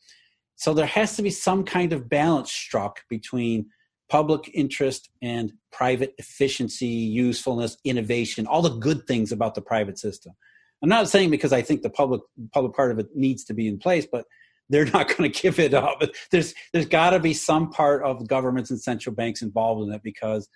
[0.57, 3.67] So there has to be some kind of balance struck between
[4.09, 10.33] public interest and private efficiency, usefulness, innovation, all the good things about the private system.
[10.81, 12.21] I'm not saying because I think the public
[12.53, 14.25] public part of it needs to be in place, but
[14.69, 16.01] they're not going to give it up.
[16.31, 20.03] There's there's got to be some part of governments and central banks involved in it
[20.03, 20.47] because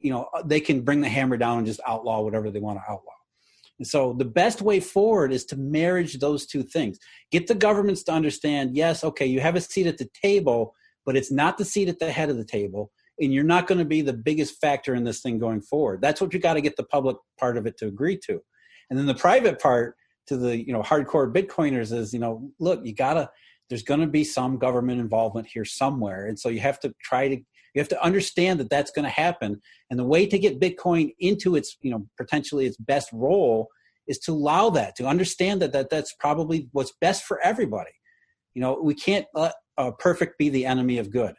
[0.00, 2.90] you know they can bring the hammer down and just outlaw whatever they want to
[2.90, 3.12] outlaw.
[3.78, 6.98] And so the best way forward is to marriage those two things.
[7.32, 10.74] Get the governments to understand, yes, okay, you have a seat at the table,
[11.06, 12.90] but it's not the seat at the head of the table
[13.20, 16.00] and you're not going to be the biggest factor in this thing going forward.
[16.02, 18.40] That's what you got to get the public part of it to agree to.
[18.90, 19.96] And then the private part
[20.26, 23.30] to the you know hardcore bitcoiners is you know look you gotta
[23.68, 27.28] there's going to be some government involvement here somewhere and so you have to try
[27.28, 27.36] to
[27.74, 29.60] you have to understand that that's going to happen.
[29.90, 33.68] And the way to get bitcoin into its you know potentially its best role
[34.06, 37.90] is to allow that to understand that, that that's probably what's best for everybody.
[38.54, 41.34] You know we can't let uh, perfect be the enemy of good.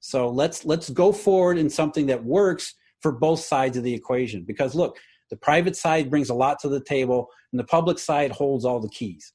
[0.00, 4.44] So let's let's go forward in something that works for both sides of the equation.
[4.44, 4.98] Because look,
[5.30, 8.80] the private side brings a lot to the table, and the public side holds all
[8.80, 9.32] the keys.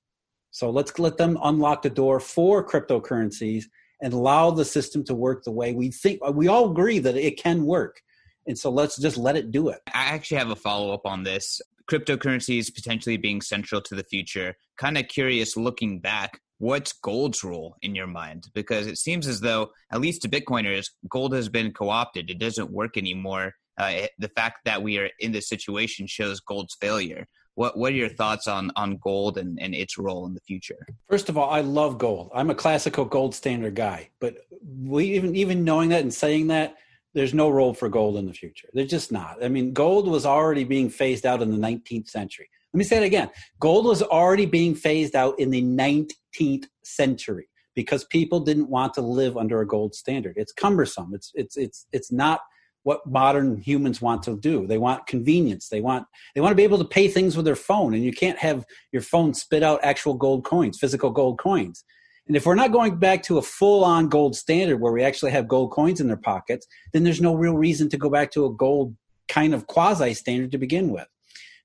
[0.51, 3.65] So let's let them unlock the door for cryptocurrencies
[4.01, 6.19] and allow the system to work the way we think.
[6.33, 8.01] We all agree that it can work.
[8.47, 9.79] And so let's just let it do it.
[9.87, 11.61] I actually have a follow up on this.
[11.89, 14.55] Cryptocurrencies potentially being central to the future.
[14.77, 18.47] Kind of curious looking back what's gold's role in your mind?
[18.53, 22.29] Because it seems as though, at least to Bitcoiners, gold has been co opted.
[22.29, 23.53] It doesn't work anymore.
[23.77, 27.27] Uh, the fact that we are in this situation shows gold's failure.
[27.55, 30.85] What What are your thoughts on on gold and, and its role in the future?
[31.09, 32.31] First of all, I love gold.
[32.33, 34.37] I'm a classical gold standard guy, but
[34.83, 36.75] we even even knowing that and saying that,
[37.13, 38.67] there's no role for gold in the future.
[38.73, 39.43] There's just not.
[39.43, 42.49] I mean, gold was already being phased out in the 19th century.
[42.75, 43.29] Let me say it again.
[43.61, 49.01] Gold was already being phased out in the 19th century because people didn't want to
[49.01, 50.33] live under a gold standard.
[50.35, 51.13] It's cumbersome.
[51.13, 52.41] It's it's it's it's not
[52.83, 54.67] what modern humans want to do.
[54.67, 55.69] They want convenience.
[55.69, 56.05] They want
[56.35, 58.65] they want to be able to pay things with their phone, and you can't have
[58.91, 61.85] your phone spit out actual gold coins, physical gold coins.
[62.27, 65.31] And if we're not going back to a full on gold standard where we actually
[65.31, 68.45] have gold coins in their pockets, then there's no real reason to go back to
[68.45, 68.97] a gold
[69.29, 71.07] kind of quasi standard to begin with.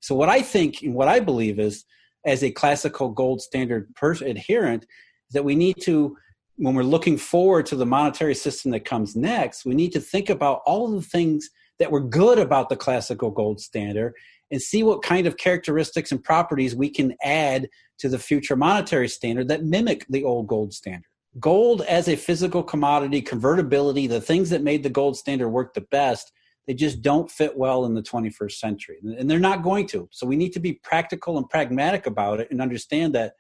[0.01, 1.85] So what I think and what I believe is
[2.27, 6.17] as a classical gold standard person adherent is that we need to
[6.57, 10.29] when we're looking forward to the monetary system that comes next, we need to think
[10.29, 11.49] about all the things
[11.79, 14.13] that were good about the classical gold standard
[14.51, 17.67] and see what kind of characteristics and properties we can add
[17.99, 21.07] to the future monetary standard that mimic the old gold standard.
[21.39, 25.87] Gold as a physical commodity, convertibility, the things that made the gold standard work the
[25.91, 26.31] best,
[26.71, 28.99] they just don't fit well in the 21st century.
[29.03, 30.09] And they're not going to.
[30.13, 33.33] So we need to be practical and pragmatic about it and understand that,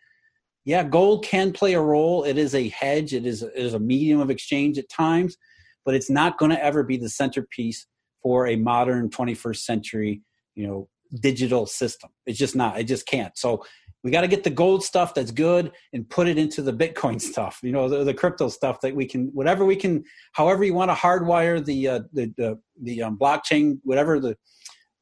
[0.65, 2.25] yeah, gold can play a role.
[2.25, 5.37] It is a hedge, it is, it is a medium of exchange at times,
[5.85, 7.87] but it's not going to ever be the centerpiece
[8.21, 10.23] for a modern 21st century,
[10.57, 10.89] you know,
[11.23, 12.11] digital system.
[12.27, 12.81] It's just not.
[12.81, 13.39] It just can't.
[13.39, 13.65] So
[14.03, 17.21] we got to get the gold stuff that's good and put it into the Bitcoin
[17.33, 17.61] stuff.
[17.63, 20.91] You know, the, the crypto stuff that we can, whatever we can, however you want
[20.91, 24.37] to hardwire the uh, the the, the um, blockchain, whatever the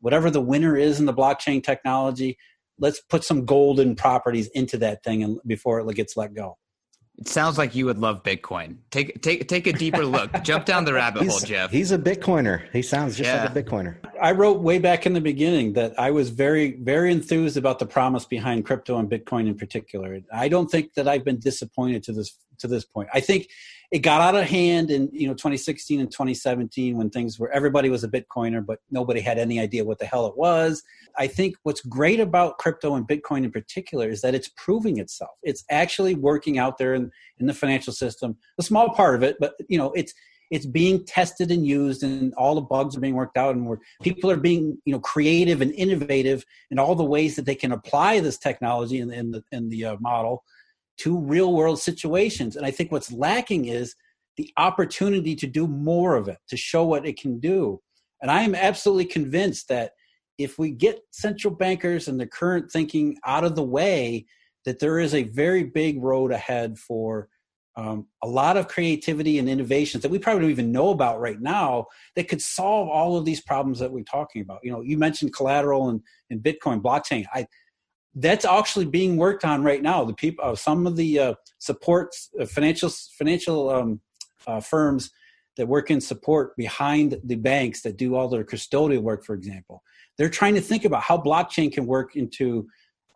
[0.01, 2.39] whatever the winner is in the blockchain technology.
[2.81, 6.57] Let's put some golden properties into that thing and before it gets let go.
[7.19, 8.77] It sounds like you would love Bitcoin.
[8.91, 10.31] Take take take a deeper look.
[10.45, 11.71] Jump down the rabbit he's, hole, Jeff.
[11.73, 12.71] He's a Bitcoiner.
[12.73, 13.43] He sounds just yeah.
[13.43, 13.97] like a Bitcoiner.
[14.23, 17.87] I wrote way back in the beginning that I was very very enthused about the
[17.87, 20.21] promise behind crypto and Bitcoin in particular.
[20.33, 23.09] I don't think that I've been disappointed to this to this point.
[23.13, 23.49] I think
[23.91, 27.89] it got out of hand in you know 2016 and 2017 when things were everybody
[27.89, 30.83] was a bitcoiner but nobody had any idea what the hell it was.
[31.17, 35.33] I think what's great about crypto and bitcoin in particular is that it's proving itself.
[35.43, 39.37] It's actually working out there in, in the financial system a small part of it
[39.41, 40.13] but you know it's
[40.51, 44.31] it's being tested and used and all the bugs are being worked out and people
[44.31, 48.21] are being you know creative and innovative in all the ways that they can apply
[48.21, 50.45] this technology in, in the in the uh, model
[50.99, 52.57] to real world situations.
[52.57, 53.95] And I think what's lacking is
[54.37, 57.81] the opportunity to do more of it, to show what it can do.
[58.21, 59.93] And I am absolutely convinced that
[60.39, 64.27] if we get central bankers and their current thinking out of the way,
[64.65, 67.29] that there is a very big road ahead for
[67.77, 71.41] um, a lot of creativity and innovations that we probably don't even know about right
[71.41, 71.87] now
[72.17, 74.59] that could solve all of these problems that we're talking about.
[74.65, 77.25] You know, you mentioned collateral and, and Bitcoin blockchain.
[77.33, 77.47] I
[78.15, 80.05] that's actually being worked on right now.
[80.05, 84.01] The people, uh, some of the uh, supports, uh, financial financial um,
[84.47, 85.11] uh, firms
[85.57, 89.83] that work in support behind the banks that do all their custodial work, for example,
[90.17, 92.67] they're trying to think about how blockchain can work into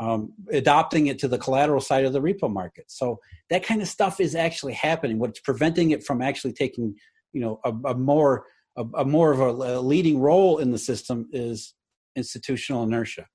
[0.00, 2.84] um, adopting it to the collateral side of the repo market.
[2.88, 3.20] So
[3.50, 5.18] that kind of stuff is actually happening.
[5.18, 6.96] What's preventing it from actually taking,
[7.32, 8.44] you know, a, a more
[8.76, 11.74] a, a, more of a, a leading role in the system is
[12.16, 13.26] institutional inertia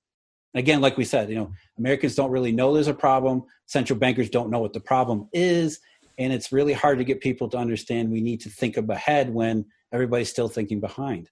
[0.58, 3.44] again, like we said, you know, Americans don't really know there's a problem.
[3.66, 5.80] Central bankers don't know what the problem is.
[6.18, 9.66] And it's really hard to get people to understand we need to think ahead when
[9.92, 11.30] everybody's still thinking behind.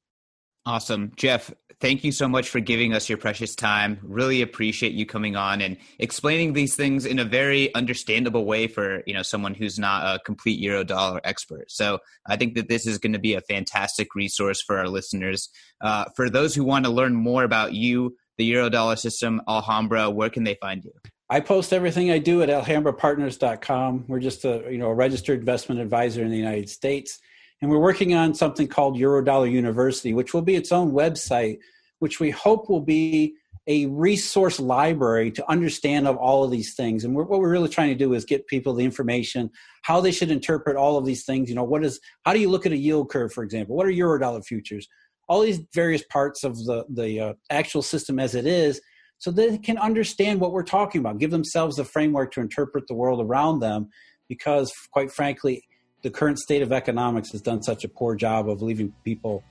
[0.68, 1.12] Awesome.
[1.16, 4.00] Jeff, thank you so much for giving us your precious time.
[4.02, 9.04] Really appreciate you coming on and explaining these things in a very understandable way for,
[9.06, 11.70] you know, someone who's not a complete euro dollar expert.
[11.70, 15.50] So I think that this is going to be a fantastic resource for our listeners.
[15.82, 20.30] Uh, for those who want to learn more about you, the Eurodollar system, Alhambra, where
[20.30, 20.92] can they find you?
[21.30, 24.06] I post everything I do at alhambrapartners.com.
[24.08, 27.20] We're just a you know a registered investment advisor in the United States,
[27.62, 31.58] and we're working on something called Eurodollar University, which will be its own website,
[32.00, 33.36] which we hope will be
[33.68, 37.04] a resource library to understand of all of these things.
[37.04, 39.50] And we're, what we're really trying to do is get people the information,
[39.82, 41.50] how they should interpret all of these things.
[41.50, 43.76] You know, what is how do you look at a yield curve, for example?
[43.76, 44.88] What are Eurodollar futures?
[45.28, 48.82] All these various parts of the the uh, actual system as it is
[49.18, 52.94] so they can understand what we're talking about give themselves a framework to interpret the
[52.94, 53.90] world around them
[54.28, 55.64] because quite frankly
[56.04, 59.44] the current state of economics has done such a poor job of leaving people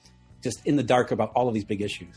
[0.43, 2.15] just in the dark about all of these big issues.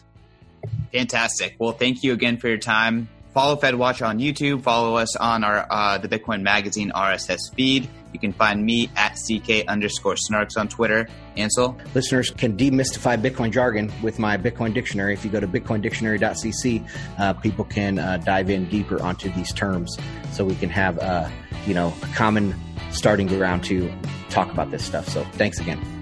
[0.92, 1.56] Fantastic.
[1.60, 5.68] Well thank you again for your time follow fedwatch on youtube follow us on our
[5.70, 10.68] uh, the bitcoin magazine rss feed you can find me at CK underscore snarks on
[10.68, 11.08] Twitter.
[11.36, 11.78] Ansel?
[11.94, 15.14] Listeners can demystify Bitcoin jargon with my Bitcoin dictionary.
[15.14, 16.88] If you go to bitcoindictionary.cc,
[17.20, 19.96] uh, people can uh, dive in deeper onto these terms
[20.32, 21.30] so we can have, uh,
[21.66, 22.56] you know, a common
[22.92, 23.94] starting ground to
[24.30, 25.08] talk about this stuff.
[25.10, 25.97] So thanks again.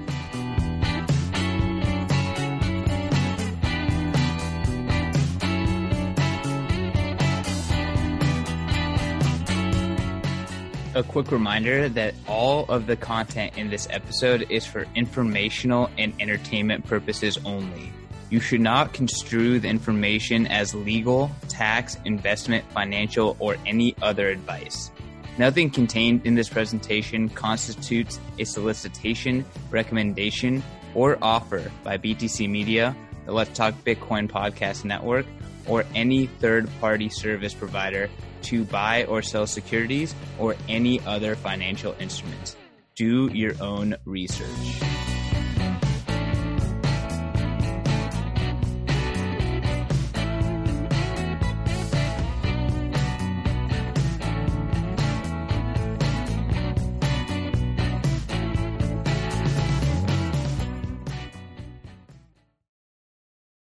[10.96, 16.14] A quick reminder that all of the content in this episode is for informational and
[16.22, 17.92] entertainment purposes only.
[18.30, 24.90] You should not construe the information as legal, tax, investment, financial, or any other advice.
[25.38, 33.34] Nothing contained in this presentation constitutes a solicitation, recommendation, or offer by BTC Media, the
[33.34, 35.26] Let's Talk Bitcoin podcast network,
[35.68, 38.10] or any third party service provider
[38.46, 42.56] to buy or sell securities or any other financial instruments.
[42.96, 44.95] Do your own research.